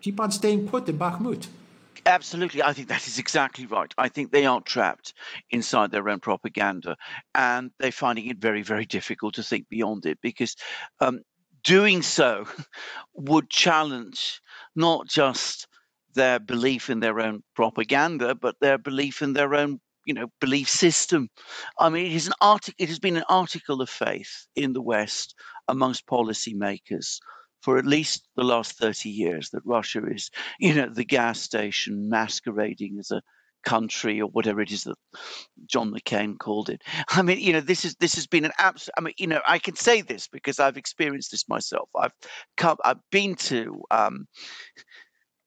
keep 0.00 0.20
on 0.20 0.30
staying 0.30 0.68
put 0.68 0.88
in 0.88 0.98
Bakhmut. 0.98 1.46
Absolutely, 2.06 2.62
I 2.62 2.74
think 2.74 2.88
that 2.88 3.06
is 3.06 3.18
exactly 3.18 3.64
right. 3.64 3.92
I 3.96 4.08
think 4.08 4.30
they 4.30 4.44
are 4.44 4.60
trapped 4.60 5.14
inside 5.50 5.90
their 5.90 6.08
own 6.08 6.20
propaganda, 6.20 6.96
and 7.34 7.70
they're 7.78 7.92
finding 7.92 8.26
it 8.26 8.36
very, 8.38 8.62
very 8.62 8.84
difficult 8.84 9.34
to 9.34 9.42
think 9.42 9.68
beyond 9.70 10.04
it 10.04 10.18
because 10.20 10.56
um, 11.00 11.22
doing 11.62 12.02
so 12.02 12.46
would 13.14 13.48
challenge 13.48 14.42
not 14.76 15.08
just 15.08 15.66
their 16.14 16.40
belief 16.40 16.90
in 16.90 17.00
their 17.00 17.20
own 17.20 17.42
propaganda, 17.56 18.34
but 18.34 18.56
their 18.60 18.78
belief 18.78 19.22
in 19.22 19.34
their 19.34 19.54
own 19.54 19.80
you 20.06 20.14
know 20.14 20.28
belief 20.40 20.68
system. 20.68 21.28
I 21.78 21.90
mean, 21.90 22.06
it 22.06 22.12
is 22.14 22.28
an 22.28 22.34
artic- 22.40 22.76
It 22.78 22.88
has 22.90 23.00
been 23.00 23.16
an 23.18 23.24
article 23.28 23.82
of 23.82 23.90
faith 23.90 24.46
in 24.56 24.72
the 24.74 24.82
West 24.82 25.34
amongst 25.68 26.06
policymakers 26.06 27.18
for 27.62 27.78
at 27.78 27.86
least 27.86 28.28
the 28.36 28.44
last 28.44 28.78
30 28.78 29.10
years 29.10 29.50
that 29.50 29.62
Russia 29.64 30.02
is, 30.06 30.30
you 30.60 30.74
know, 30.74 30.88
the 30.88 31.04
gas 31.04 31.40
station 31.40 32.08
masquerading 32.10 32.98
as 33.00 33.10
a 33.10 33.22
country 33.64 34.20
or 34.20 34.28
whatever 34.28 34.60
it 34.60 34.72
is 34.72 34.84
that 34.84 34.96
John 35.66 35.92
McCain 35.92 36.38
called 36.38 36.70
it. 36.70 36.82
I 37.10 37.22
mean, 37.22 37.38
you 37.40 37.52
know, 37.54 37.60
this 37.60 37.84
is 37.84 37.94
this 37.96 38.14
has 38.16 38.26
been 38.26 38.44
an 38.44 38.52
absolute. 38.58 38.94
I 38.98 39.00
mean, 39.02 39.14
you 39.18 39.26
know, 39.26 39.40
I 39.46 39.58
can 39.58 39.76
say 39.76 40.02
this 40.02 40.28
because 40.28 40.60
I've 40.60 40.76
experienced 40.76 41.30
this 41.32 41.48
myself. 41.48 41.88
I've 41.98 42.12
come, 42.56 42.78
I've 42.84 43.00
been 43.10 43.34
to 43.36 43.82
um, 43.90 44.26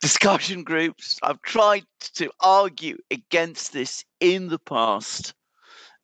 discussion 0.08 0.64
groups. 0.64 1.20
I've 1.22 1.42
tried 1.42 1.84
to 2.16 2.32
argue 2.40 2.98
against 3.12 3.74
this 3.74 4.06
in 4.22 4.48
the 4.48 4.58
past. 4.60 5.34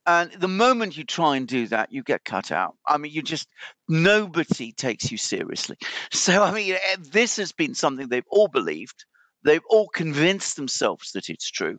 And 0.06 0.30
the 0.34 0.50
moment 0.50 0.98
you 0.98 1.06
try 1.06 1.38
and 1.38 1.48
do 1.48 1.68
that, 1.68 1.94
you 1.94 2.04
get 2.04 2.26
cut 2.26 2.52
out. 2.52 2.76
I 2.86 2.98
mean, 2.98 3.14
you 3.14 3.22
just, 3.22 3.48
nobody 3.88 4.74
takes 4.74 5.10
you 5.10 5.18
seriously. 5.18 5.78
So, 6.12 6.44
I 6.44 6.52
mean, 6.52 6.74
eh, 6.74 6.98
this 7.00 7.38
has 7.38 7.54
been 7.54 7.76
something 7.76 8.10
they've 8.10 8.24
all 8.30 8.50
believed. 8.50 9.06
They've 9.46 9.64
all 9.70 9.88
convinced 9.88 10.58
themselves 10.58 11.14
that 11.14 11.30
it's 11.30 11.50
true. 11.50 11.78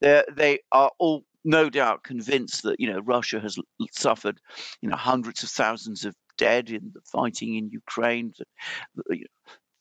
They're, 0.00 0.24
they 0.32 0.60
are 0.72 0.90
all 0.98 1.24
no 1.44 1.68
doubt 1.68 2.04
convinced 2.04 2.62
that, 2.62 2.80
you 2.80 2.90
know, 2.90 3.00
Russia 3.00 3.38
has 3.38 3.58
suffered, 3.92 4.40
you 4.80 4.88
know, 4.88 4.96
hundreds 4.96 5.42
of 5.42 5.50
thousands 5.50 6.06
of 6.06 6.14
dead 6.38 6.70
in 6.70 6.90
the 6.94 7.02
fighting 7.12 7.54
in 7.56 7.68
Ukraine. 7.68 8.32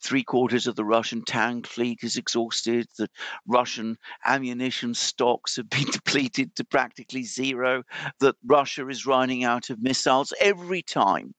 Three 0.05 0.23
quarters 0.23 0.67
of 0.67 0.75
the 0.75 0.85
Russian 0.85 1.23
tank 1.25 1.65
fleet 1.65 1.99
is 2.03 2.15
exhausted, 2.15 2.87
the 2.97 3.07
Russian 3.47 3.97
ammunition 4.23 4.93
stocks 4.93 5.55
have 5.55 5.69
been 5.69 5.85
depleted 5.91 6.55
to 6.55 6.63
practically 6.63 7.23
zero, 7.23 7.83
that 8.19 8.35
Russia 8.45 8.87
is 8.87 9.05
running 9.05 9.43
out 9.43 9.69
of 9.69 9.81
missiles 9.81 10.31
every 10.39 10.83
time. 10.83 11.33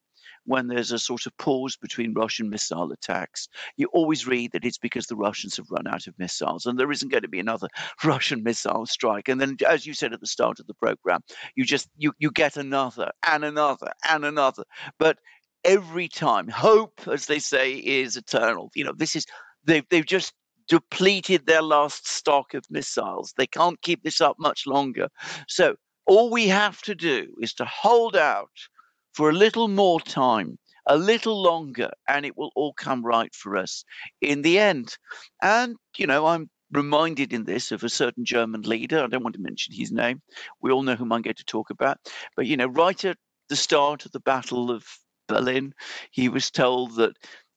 When 0.49 0.69
there's 0.69 0.93
a 0.93 0.99
sort 1.01 1.27
of 1.27 1.37
pause 1.39 1.77
between 1.77 2.15
Russian 2.15 2.49
missile 2.51 2.93
attacks, 2.93 3.49
you 3.77 3.89
always 3.93 4.29
read 4.29 4.53
that 4.53 4.65
it's 4.65 4.79
because 4.79 5.07
the 5.07 5.17
Russians 5.17 5.57
have 5.57 5.67
run 5.73 5.89
out 5.89 6.07
of 6.07 6.17
missiles 6.21 6.67
and 6.67 6.79
there 6.79 6.93
isn't 6.93 7.11
going 7.11 7.25
to 7.25 7.29
be 7.29 7.41
another 7.41 7.67
Russian 8.05 8.45
missile 8.45 8.87
strike. 8.87 9.29
And 9.29 9.41
then, 9.41 9.57
as 9.69 9.87
you 9.87 9.93
said 9.93 10.13
at 10.13 10.21
the 10.21 10.27
start 10.29 10.61
of 10.61 10.69
the 10.69 10.75
program, 10.75 11.23
you 11.57 11.65
just 11.65 11.89
you 11.97 12.13
you 12.21 12.31
get 12.31 12.57
another 12.57 13.11
and 13.29 13.45
another 13.45 13.91
and 14.09 14.25
another. 14.25 14.63
But 15.01 15.19
every 15.67 16.09
time. 16.09 16.49
Hope, 16.49 17.07
as 17.07 17.27
they 17.27 17.39
say, 17.39 17.75
is 17.75 18.17
eternal. 18.17 18.71
You 18.75 18.85
know, 18.85 18.95
this 18.97 19.17
is 19.17 19.27
they've 19.65 19.85
they've 19.91 20.07
just 20.07 20.33
depleted 20.69 21.47
their 21.47 21.63
last 21.63 22.09
stock 22.09 22.55
of 22.55 22.65
missiles. 22.71 23.35
They 23.37 23.47
can't 23.47 23.81
keep 23.83 24.03
this 24.03 24.21
up 24.21 24.37
much 24.39 24.67
longer. 24.67 25.09
So 25.49 25.77
all 26.07 26.31
we 26.31 26.49
have 26.49 26.81
to 26.83 26.95
do 26.95 27.35
is 27.41 27.53
to 27.55 27.65
hold 27.65 28.17
out 28.17 28.51
for 29.13 29.31
a 29.31 29.35
little 29.35 29.69
more 29.69 30.01
time, 30.01 30.59
a 30.87 30.97
little 30.97 31.41
longer, 31.41 31.91
and 32.09 32.25
it 32.25 32.37
will 32.37 32.51
all 32.55 32.73
come 32.73 33.05
right 33.05 33.35
for 33.35 33.57
us 33.57 33.85
in 34.21 34.43
the 34.43 34.59
end. 34.59 34.97
And, 35.43 35.77
you 35.97 36.07
know, 36.07 36.27
I'm 36.27 36.51
reminded 36.73 37.33
in 37.33 37.45
this 37.45 37.73
of 37.73 37.85
a 37.85 37.89
certain 37.89 38.25
German 38.25 38.63
leader. 38.63 39.03
I 39.03 39.07
don't 39.07 39.23
want 39.23 39.37
to 39.37 39.43
mention 39.43 39.75
his 39.75 39.93
name. 39.93 40.21
We 40.61 40.71
all 40.73 40.83
know 40.83 40.97
whom 40.97 41.13
I'm 41.13 41.23
going 41.23 41.35
to 41.35 41.45
talk 41.45 41.71
about. 41.71 41.99
But, 42.37 42.47
you 42.47 42.57
know, 42.57 42.67
right 42.67 43.05
at 43.05 43.19
the 43.49 43.57
start 43.57 44.05
of 44.05 44.13
the 44.13 44.21
Battle 44.21 44.71
of 44.71 44.85
Berlin. 45.27 45.75
He 46.11 46.29
was 46.29 46.51
told 46.51 46.97
that 46.97 47.17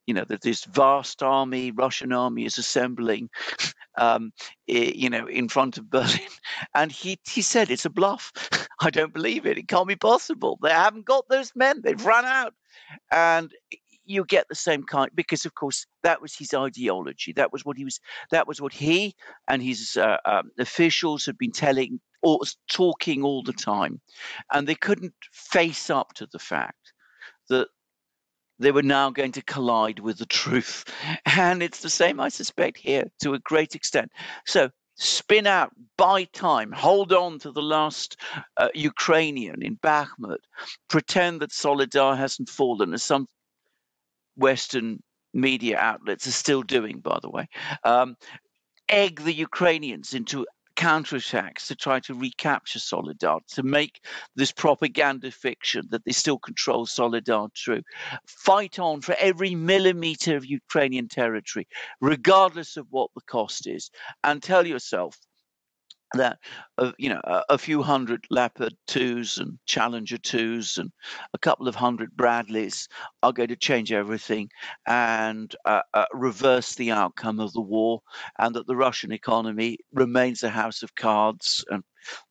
you 0.10 0.14
know 0.16 0.26
that 0.28 0.42
this 0.42 0.66
vast 0.66 1.22
army, 1.22 1.70
Russian 1.70 2.12
army, 2.12 2.46
is 2.46 2.58
assembling, 2.58 3.30
um, 3.98 4.32
you 4.66 5.10
know, 5.10 5.28
in 5.28 5.48
front 5.48 5.78
of 5.78 5.90
Berlin, 5.90 6.20
and 6.74 6.92
he 6.92 7.20
he 7.30 7.42
said 7.44 7.70
it's 7.70 7.86
a 7.86 7.92
bluff. 7.92 8.32
I 8.82 8.90
don't 8.90 9.14
believe 9.14 9.46
it. 9.46 9.58
It 9.58 9.68
can't 9.68 9.88
be 9.88 9.96
possible. 9.96 10.58
They 10.62 10.72
haven't 10.72 11.06
got 11.06 11.30
those 11.30 11.52
men. 11.56 11.82
They've 11.84 12.06
run 12.06 12.26
out, 12.26 12.54
and 13.12 13.52
you 14.10 14.26
get 14.26 14.48
the 14.50 14.56
same 14.56 14.84
kind 14.84 15.12
because, 15.14 15.46
of 15.46 15.54
course, 15.54 15.86
that 16.02 16.22
was 16.22 16.36
his 16.36 16.56
ideology. 16.56 17.32
That 17.34 17.54
was 17.54 17.64
what 17.64 17.78
he 17.78 17.86
was. 17.86 18.00
That 18.32 18.48
was 18.48 18.60
what 18.60 18.74
he 18.74 19.16
and 19.48 19.62
his 19.62 19.96
uh, 19.96 20.18
um, 20.26 20.50
officials 20.58 21.28
had 21.28 21.38
been 21.38 21.52
telling 21.52 22.00
or 22.24 22.40
talking 22.68 23.24
all 23.24 23.44
the 23.44 23.54
time, 23.54 24.02
and 24.52 24.68
they 24.68 24.76
couldn't 24.76 25.14
face 25.32 25.92
up 25.92 26.14
to 26.16 26.28
the 26.32 26.40
fact 26.40 26.94
that 27.50 27.68
they 28.60 28.72
were 28.72 28.84
now 28.84 29.10
going 29.10 29.32
to 29.34 29.42
collide 29.42 30.00
with 30.00 30.18
the 30.18 30.26
truth. 30.26 30.86
And 31.26 31.64
it's 31.64 31.82
the 31.82 31.90
same, 31.90 32.20
I 32.20 32.30
suspect, 32.30 32.78
here 32.78 33.06
to 33.22 33.34
a 33.34 33.40
great 33.40 33.76
extent. 33.76 34.12
So 34.46 34.70
spin 34.96 35.48
out, 35.48 35.72
buy 35.98 36.26
time, 36.26 36.72
hold 36.72 37.14
on 37.14 37.40
to 37.40 37.52
the 37.52 37.62
last 37.62 38.18
uh, 38.58 38.68
Ukrainian 38.76 39.62
in 39.62 39.78
Bakhmut, 39.78 40.40
pretend 40.90 41.42
that 41.42 41.54
Soledar 41.54 42.16
hasn't 42.18 42.50
fallen, 42.50 42.94
as 42.94 43.04
some 43.04 43.26
Western 44.36 45.02
media 45.34 45.78
outlets 45.78 46.28
are 46.28 46.32
still 46.32 46.64
doing, 46.64 47.00
by 47.00 47.20
the 47.22 47.30
way. 47.30 47.48
Um, 47.84 48.16
egg 48.90 49.22
the 49.22 49.34
Ukrainians 49.34 50.14
into 50.14 50.46
counterattacks 50.80 51.68
to 51.68 51.76
try 51.76 52.00
to 52.00 52.14
recapture 52.14 52.80
Soledar, 52.80 53.42
to 53.50 53.64
make 53.64 54.00
this 54.38 54.54
propaganda 54.54 55.30
fiction 55.30 55.86
that 55.92 56.06
they 56.06 56.14
still 56.14 56.40
control 56.40 56.86
Soledar 56.86 57.50
true. 57.54 57.82
Fight 58.26 58.80
on 58.80 59.02
for 59.02 59.14
every 59.20 59.56
millimeter 59.56 60.38
of 60.38 60.46
Ukrainian 60.46 61.10
territory, 61.10 61.68
regardless 62.00 62.78
of 62.78 62.88
what 62.92 63.10
the 63.14 63.22
cost 63.28 63.68
is, 63.68 63.92
and 64.24 64.42
tell 64.42 64.66
yourself 64.66 65.18
that 66.16 66.40
uh, 66.78 66.92
you 66.98 67.10
know 67.10 67.22
a, 67.24 67.44
a, 67.50 67.58
few 67.58 67.84
hundred 67.84 68.26
Leopard 68.30 68.76
twos 68.88 69.38
and 69.38 69.60
Challenger 69.66 70.18
twos 70.18 70.78
and 70.78 70.92
a 71.34 71.38
couple 71.38 71.68
of 71.68 71.76
hundred 71.76 72.16
Bradleys 72.16 72.88
are 73.22 73.34
going 73.34 73.50
to 73.50 73.56
change 73.56 73.92
everything 73.92 74.50
and 74.88 75.56
uh, 75.66 75.82
uh, 75.94 76.06
reverse 76.14 76.76
the 76.76 76.92
outcome 76.92 77.40
of 77.40 77.54
the 77.54 77.62
war, 77.62 78.02
and 78.40 78.56
that 78.56 78.66
the 78.66 78.76
Russian 78.76 79.12
economy 79.12 79.78
remains 79.94 80.42
a 80.42 80.50
house 80.50 80.82
of 80.82 80.96
cards 80.96 81.64
and 81.70 81.84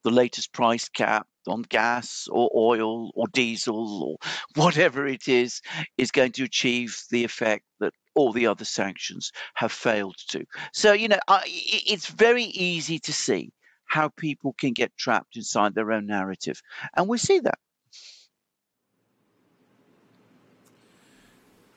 the 0.03 0.11
latest 0.11 0.53
price 0.53 0.89
cap 0.89 1.27
on 1.47 1.63
gas 1.63 2.27
or 2.31 2.51
oil 2.55 3.11
or 3.15 3.27
diesel 3.33 4.03
or 4.03 4.17
whatever 4.55 5.07
it 5.07 5.29
is 5.29 5.61
is 5.97 6.11
going 6.11 6.33
to 6.33 6.45
achieve 6.45 7.01
the 7.11 7.25
effect 7.25 7.65
that 7.81 7.93
all 8.15 8.33
the 8.33 8.47
other 8.47 8.65
sanctions 8.65 9.31
have 9.55 9.71
failed 9.71 10.17
to. 10.29 10.45
So, 10.73 10.93
you 10.93 11.09
know, 11.09 11.21
it's 11.47 12.09
very 12.09 12.45
easy 12.45 12.99
to 13.01 13.13
see 13.13 13.53
how 13.89 14.09
people 14.09 14.53
can 14.53 14.73
get 14.73 14.97
trapped 14.97 15.37
inside 15.37 15.75
their 15.75 15.91
own 15.91 16.07
narrative. 16.07 16.63
And 16.95 17.09
we 17.09 17.19
see 17.19 17.41
that. 17.41 17.59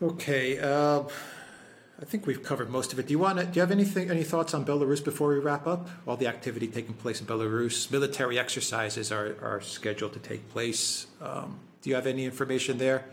Okay. 0.02 0.60
Uh, 0.60 1.04
I 2.02 2.06
think 2.06 2.26
we've 2.26 2.42
covered 2.42 2.70
most 2.70 2.94
of 2.94 3.00
it. 3.00 3.08
Do 3.08 3.12
you 3.12 3.20
want 3.20 3.38
to, 3.38 3.46
do 3.46 3.52
you 3.56 3.62
have 3.62 3.72
anything 3.72 4.10
any 4.10 4.24
thoughts 4.24 4.54
on 4.54 4.66
Belarus 4.66 5.04
before 5.04 5.30
we 5.30 5.38
wrap 5.38 5.68
up? 5.68 5.88
All 6.08 6.18
the 6.18 6.28
activity 6.28 6.68
taking 6.68 6.96
place 6.96 7.22
in 7.22 7.28
Belarus, 7.28 7.92
military 7.92 8.40
exercises 8.40 9.12
are, 9.12 9.38
are 9.42 9.62
scheduled 9.62 10.14
to 10.14 10.20
take 10.20 10.50
place. 10.50 11.06
Um, 11.22 11.60
do 11.82 11.90
you 11.90 11.96
have 11.96 12.08
any 12.08 12.26
information 12.26 12.80
there? 12.80 13.06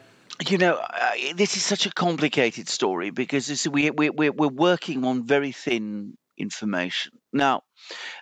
You 0.49 0.57
know, 0.57 0.75
uh, 0.77 1.11
this 1.35 1.57
is 1.57 1.63
such 1.63 1.85
a 1.85 1.91
complicated 1.93 2.69
story 2.69 3.11
because 3.11 3.69
we, 3.69 3.91
we, 3.91 4.09
we're, 4.09 4.33
we're 4.33 4.49
working 4.49 5.05
on 5.05 5.27
very 5.27 5.53
thin 5.53 6.17
information. 6.39 7.13
Now, 7.33 7.63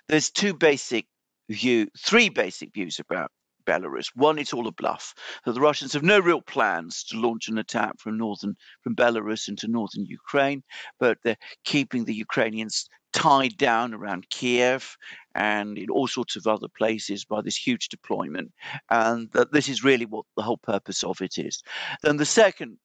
there's 0.09 0.31
two 0.31 0.55
basic 0.55 1.07
view, 1.49 1.89
three 1.99 2.29
basic 2.29 2.73
views 2.75 2.99
about 2.99 3.31
Belarus. 3.67 4.11
One, 4.15 4.39
it's 4.39 4.53
all 4.53 4.69
a 4.69 4.73
bluff. 4.73 5.15
That 5.45 5.53
the 5.53 5.61
Russians 5.61 5.93
have 5.93 6.03
no 6.03 6.21
real 6.21 6.41
plans 6.41 7.05
to 7.05 7.21
launch 7.21 7.49
an 7.49 7.59
attack 7.59 7.99
from 7.99 8.17
northern 8.17 8.55
from 8.83 8.95
Belarus 8.95 9.49
into 9.49 9.69
northern 9.69 10.07
Ukraine, 10.07 10.63
but 10.99 11.19
they're 11.25 11.37
keeping 11.65 12.05
the 12.05 12.15
Ukrainians 12.15 12.89
tied 13.13 13.57
down 13.57 13.95
around 13.95 14.29
Kiev 14.31 14.97
and 15.35 15.79
in 15.79 15.91
all 15.91 16.07
sorts 16.07 16.37
of 16.37 16.47
other 16.47 16.69
places 16.69 17.25
by 17.25 17.41
this 17.43 17.57
huge 17.57 17.89
deployment, 17.89 18.53
and 18.91 19.31
that 19.33 19.53
this 19.53 19.69
is 19.69 19.85
really 19.85 20.07
what 20.07 20.27
the 20.37 20.43
whole 20.43 20.59
purpose 20.59 21.03
of 21.03 21.21
it 21.21 21.39
is. 21.39 21.63
Then 22.03 22.17
the 22.19 22.25
second 22.25 22.79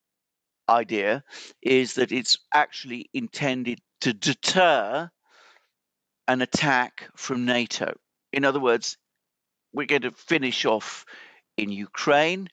idea 0.69 1.23
is 1.61 1.95
that 1.95 2.11
it's 2.11 2.37
actually 2.53 3.09
intended 3.13 3.79
to 4.01 4.13
deter 4.13 5.09
an 6.27 6.41
attack 6.41 7.09
from 7.15 7.45
NATO. 7.45 7.93
In 8.31 8.45
other 8.45 8.59
words, 8.59 8.97
we're 9.73 9.87
going 9.87 10.03
to 10.03 10.11
finish 10.11 10.65
off 10.65 11.05
in 11.57 11.69
Ukraine, 11.69 12.47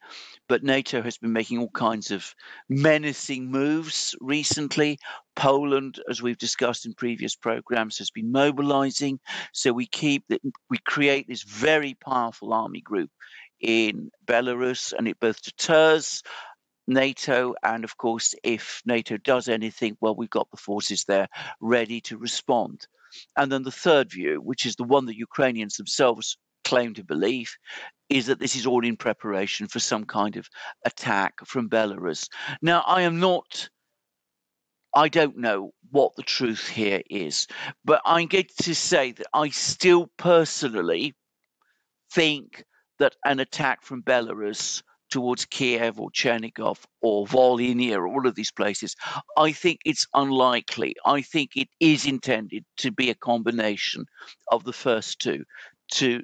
but 0.49 0.65
NATO 0.65 1.03
has 1.03 1.19
been 1.19 1.33
making 1.33 1.59
all 1.59 1.71
kinds 1.71 2.11
of 2.11 2.35
menacing 2.69 3.51
moves 3.51 4.15
recently. 4.21 4.99
Poland, 5.37 6.01
as 6.11 6.21
we've 6.21 6.39
discussed 6.39 6.85
in 6.85 6.95
previous 6.95 7.37
programs, 7.37 7.99
has 7.99 8.11
been 8.11 8.33
mobilizing. 8.33 9.21
So 9.53 9.73
we 9.73 9.87
keep 9.87 10.25
we 10.69 10.79
create 10.79 11.29
this 11.29 11.43
very 11.43 11.95
powerful 11.95 12.53
army 12.53 12.81
group 12.81 13.11
in 13.61 14.11
Belarus, 14.27 14.93
and 14.93 15.07
it 15.09 15.21
both 15.21 15.43
deters 15.43 16.23
NATO, 16.89 17.55
and 17.63 17.85
of 17.85 17.97
course, 17.99 18.35
if 18.43 18.83
NATO 18.87 19.19
does 19.19 19.49
anything, 19.49 19.97
well, 20.01 20.15
we've 20.15 20.31
got 20.31 20.51
the 20.51 20.57
forces 20.57 21.05
there 21.05 21.29
ready 21.61 22.01
to 22.03 22.17
respond. 22.17 22.87
And 23.37 23.51
then 23.51 23.63
the 23.63 23.71
third 23.71 24.11
view, 24.11 24.41
which 24.41 24.67
is 24.67 24.77
the 24.77 24.85
one 24.85 25.07
that 25.07 25.17
Ukrainians 25.17 25.77
themselves 25.77 26.37
claim 26.65 26.95
to 26.95 27.05
believe, 27.05 27.51
is 28.09 28.27
that 28.27 28.39
this 28.39 28.57
is 28.57 28.67
all 28.67 28.85
in 28.85 28.97
preparation 28.97 29.69
for 29.69 29.79
some 29.79 30.05
kind 30.05 30.37
of 30.37 30.49
attack 30.85 31.35
from 31.47 31.69
Belarus. 31.69 32.29
Now, 32.63 32.83
I 32.87 33.03
am 33.03 33.21
not, 33.21 33.69
I 34.95 35.09
don't 35.09 35.39
know 35.39 35.73
what 35.91 36.17
the 36.17 36.23
truth 36.23 36.69
here 36.69 37.03
is, 37.09 37.47
but 37.85 38.01
I'm 38.05 38.29
going 38.29 38.47
to 38.63 38.75
say 38.75 39.13
that 39.13 39.27
I 39.33 39.51
still 39.51 40.11
personally 40.17 41.15
think 42.13 42.65
that 42.99 43.15
an 43.25 43.41
attack 43.41 43.83
from 43.83 44.03
Belarus 44.03 44.83
towards 45.11 45.45
Kiev 45.47 46.01
or 46.01 46.11
Chernigov 46.11 46.79
or 47.01 47.27
Volhynia 47.27 47.97
or 47.97 48.07
all 48.07 48.27
of 48.27 48.35
these 48.35 48.51
places, 48.51 48.95
I 49.37 49.53
think 49.53 49.81
it's 49.85 50.07
unlikely. 50.15 50.95
I 51.05 51.23
think 51.23 51.57
it 51.57 51.69
is 51.81 52.07
intended 52.07 52.65
to 52.79 52.91
be 52.91 53.11
a 53.11 53.15
combination 53.15 54.07
of 54.51 54.65
the 54.65 54.73
first 54.73 55.21
two 55.21 55.45
to 55.93 56.23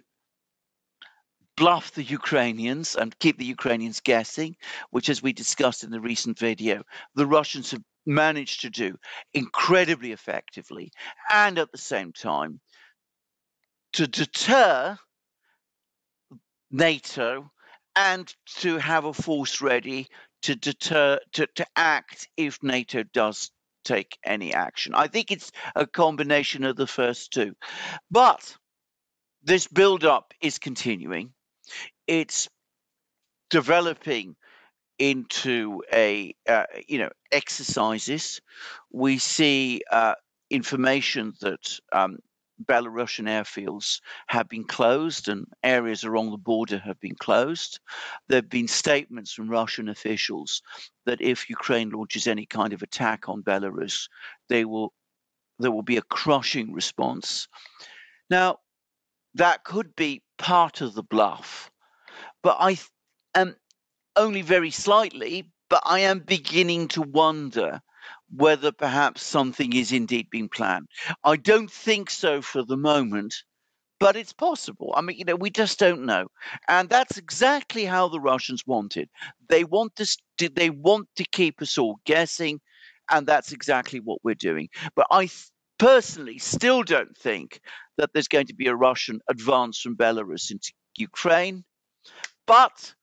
bluff 1.56 1.92
the 1.92 2.02
Ukrainians 2.02 2.96
and 2.96 3.18
keep 3.18 3.38
the 3.38 3.44
Ukrainians 3.44 4.00
guessing, 4.00 4.56
which, 4.90 5.08
as 5.08 5.22
we 5.22 5.32
discussed 5.32 5.84
in 5.84 5.90
the 5.90 6.00
recent 6.00 6.38
video, 6.38 6.82
the 7.14 7.26
Russians 7.26 7.70
have 7.70 7.82
managed 8.06 8.62
to 8.62 8.70
do 8.70 8.98
incredibly 9.32 10.12
effectively, 10.12 10.90
and 11.32 11.58
at 11.58 11.70
the 11.72 11.78
same 11.78 12.12
time, 12.12 12.60
to 13.92 14.06
deter 14.06 14.98
NATO 16.70 17.50
and 17.96 18.32
to 18.58 18.78
have 18.78 19.04
a 19.04 19.14
force 19.14 19.60
ready 19.60 20.08
to 20.42 20.56
deter 20.56 21.18
to, 21.32 21.46
to 21.54 21.66
act 21.76 22.28
if 22.36 22.62
NATO 22.62 23.02
does 23.02 23.50
take 23.84 24.18
any 24.24 24.52
action. 24.52 24.94
I 24.94 25.06
think 25.08 25.30
it's 25.30 25.52
a 25.74 25.86
combination 25.86 26.64
of 26.64 26.76
the 26.76 26.86
first 26.86 27.32
two. 27.32 27.54
But 28.10 28.56
this 29.42 29.66
build 29.66 30.04
up 30.04 30.32
is 30.40 30.58
continuing. 30.58 31.32
It's 32.06 32.48
developing 33.50 34.36
into 34.98 35.82
a 35.92 36.34
uh, 36.48 36.64
you 36.88 36.98
know 36.98 37.10
exercises. 37.32 38.40
We 38.92 39.18
see 39.18 39.82
uh, 39.90 40.14
information 40.50 41.34
that 41.40 41.78
um, 41.92 42.18
Belarusian 42.62 43.26
airfields 43.26 44.00
have 44.28 44.48
been 44.48 44.64
closed 44.64 45.28
and 45.28 45.46
areas 45.62 46.04
along 46.04 46.30
the 46.30 46.36
border 46.36 46.78
have 46.78 47.00
been 47.00 47.16
closed. 47.16 47.80
There 48.28 48.38
have 48.38 48.48
been 48.48 48.68
statements 48.68 49.32
from 49.32 49.48
Russian 49.48 49.88
officials 49.88 50.62
that 51.06 51.20
if 51.20 51.50
Ukraine 51.50 51.90
launches 51.90 52.26
any 52.26 52.46
kind 52.46 52.72
of 52.72 52.82
attack 52.82 53.28
on 53.28 53.42
Belarus, 53.42 54.08
they 54.48 54.64
will 54.64 54.92
there 55.58 55.70
will 55.70 55.82
be 55.82 55.96
a 55.96 56.02
crushing 56.02 56.72
response. 56.72 57.46
Now, 58.28 58.58
that 59.34 59.64
could 59.64 59.94
be 59.94 60.22
part 60.36 60.80
of 60.80 60.94
the 60.94 61.02
bluff, 61.02 61.70
but 62.42 62.56
I 62.58 62.78
am 63.34 63.48
um, 63.48 63.56
only 64.16 64.42
very 64.42 64.70
slightly, 64.70 65.50
but 65.68 65.82
I 65.84 66.00
am 66.00 66.20
beginning 66.20 66.88
to 66.88 67.02
wonder 67.02 67.80
whether 68.36 68.72
perhaps 68.72 69.22
something 69.22 69.72
is 69.72 69.92
indeed 69.92 70.28
being 70.30 70.48
planned. 70.48 70.88
I 71.22 71.36
don't 71.36 71.70
think 71.70 72.10
so 72.10 72.42
for 72.42 72.64
the 72.64 72.76
moment, 72.76 73.34
but 74.00 74.16
it's 74.16 74.32
possible. 74.32 74.92
I 74.96 75.00
mean, 75.02 75.18
you 75.18 75.24
know, 75.24 75.36
we 75.36 75.50
just 75.50 75.78
don't 75.78 76.04
know, 76.04 76.26
and 76.68 76.88
that's 76.88 77.16
exactly 77.16 77.84
how 77.84 78.08
the 78.08 78.20
Russians 78.20 78.62
want 78.66 78.96
it. 78.96 79.08
They 79.48 79.64
want 79.64 79.96
to, 79.96 80.48
they 80.50 80.70
want 80.70 81.08
to 81.16 81.24
keep 81.24 81.62
us 81.62 81.78
all 81.78 81.98
guessing, 82.04 82.60
and 83.10 83.26
that's 83.26 83.52
exactly 83.52 84.00
what 84.00 84.18
we're 84.24 84.34
doing. 84.34 84.68
But 84.96 85.06
I 85.10 85.30
personally 85.78 86.38
still 86.38 86.82
don't 86.82 87.16
think 87.16 87.60
that 87.98 88.10
there's 88.12 88.28
going 88.28 88.46
to 88.46 88.54
be 88.54 88.66
a 88.66 88.74
Russian 88.74 89.20
advance 89.28 89.80
from 89.80 89.96
Belarus 89.96 90.50
into 90.50 90.72
Ukraine, 90.96 91.64
but 92.46 92.94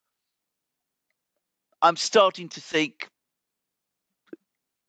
I'm 1.82 1.96
starting 1.96 2.50
to 2.50 2.62
think 2.62 3.08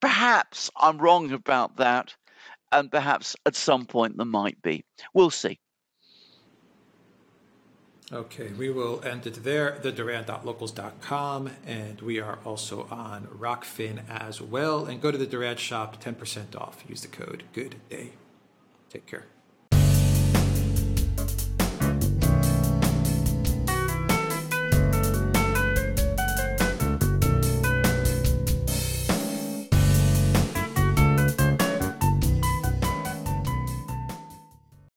Perhaps 0.02 0.70
I'm 0.76 0.98
wrong 0.98 1.32
about 1.32 1.76
that, 1.76 2.14
and 2.70 2.90
perhaps 2.90 3.36
at 3.46 3.56
some 3.56 3.86
point 3.86 4.18
there 4.18 4.26
might 4.26 4.60
be. 4.60 4.84
We'll 5.14 5.30
see. 5.30 5.58
Okay, 8.12 8.48
we 8.58 8.68
will 8.68 9.02
end 9.04 9.26
it 9.26 9.42
there, 9.42 9.78
theduran.locals.com, 9.82 11.50
and 11.66 12.00
we 12.02 12.20
are 12.20 12.40
also 12.44 12.86
on 12.90 13.26
Rokfin 13.28 14.02
as 14.10 14.38
well. 14.38 14.84
And 14.84 15.00
go 15.00 15.10
to 15.10 15.16
the 15.16 15.26
Duran 15.26 15.56
shop, 15.56 16.02
10% 16.02 16.54
off. 16.60 16.84
Use 16.86 17.00
the 17.00 17.08
code 17.08 17.44
GOOD 17.54 17.76
DAY. 17.88 18.12
Take 18.90 19.06
care. 19.06 19.24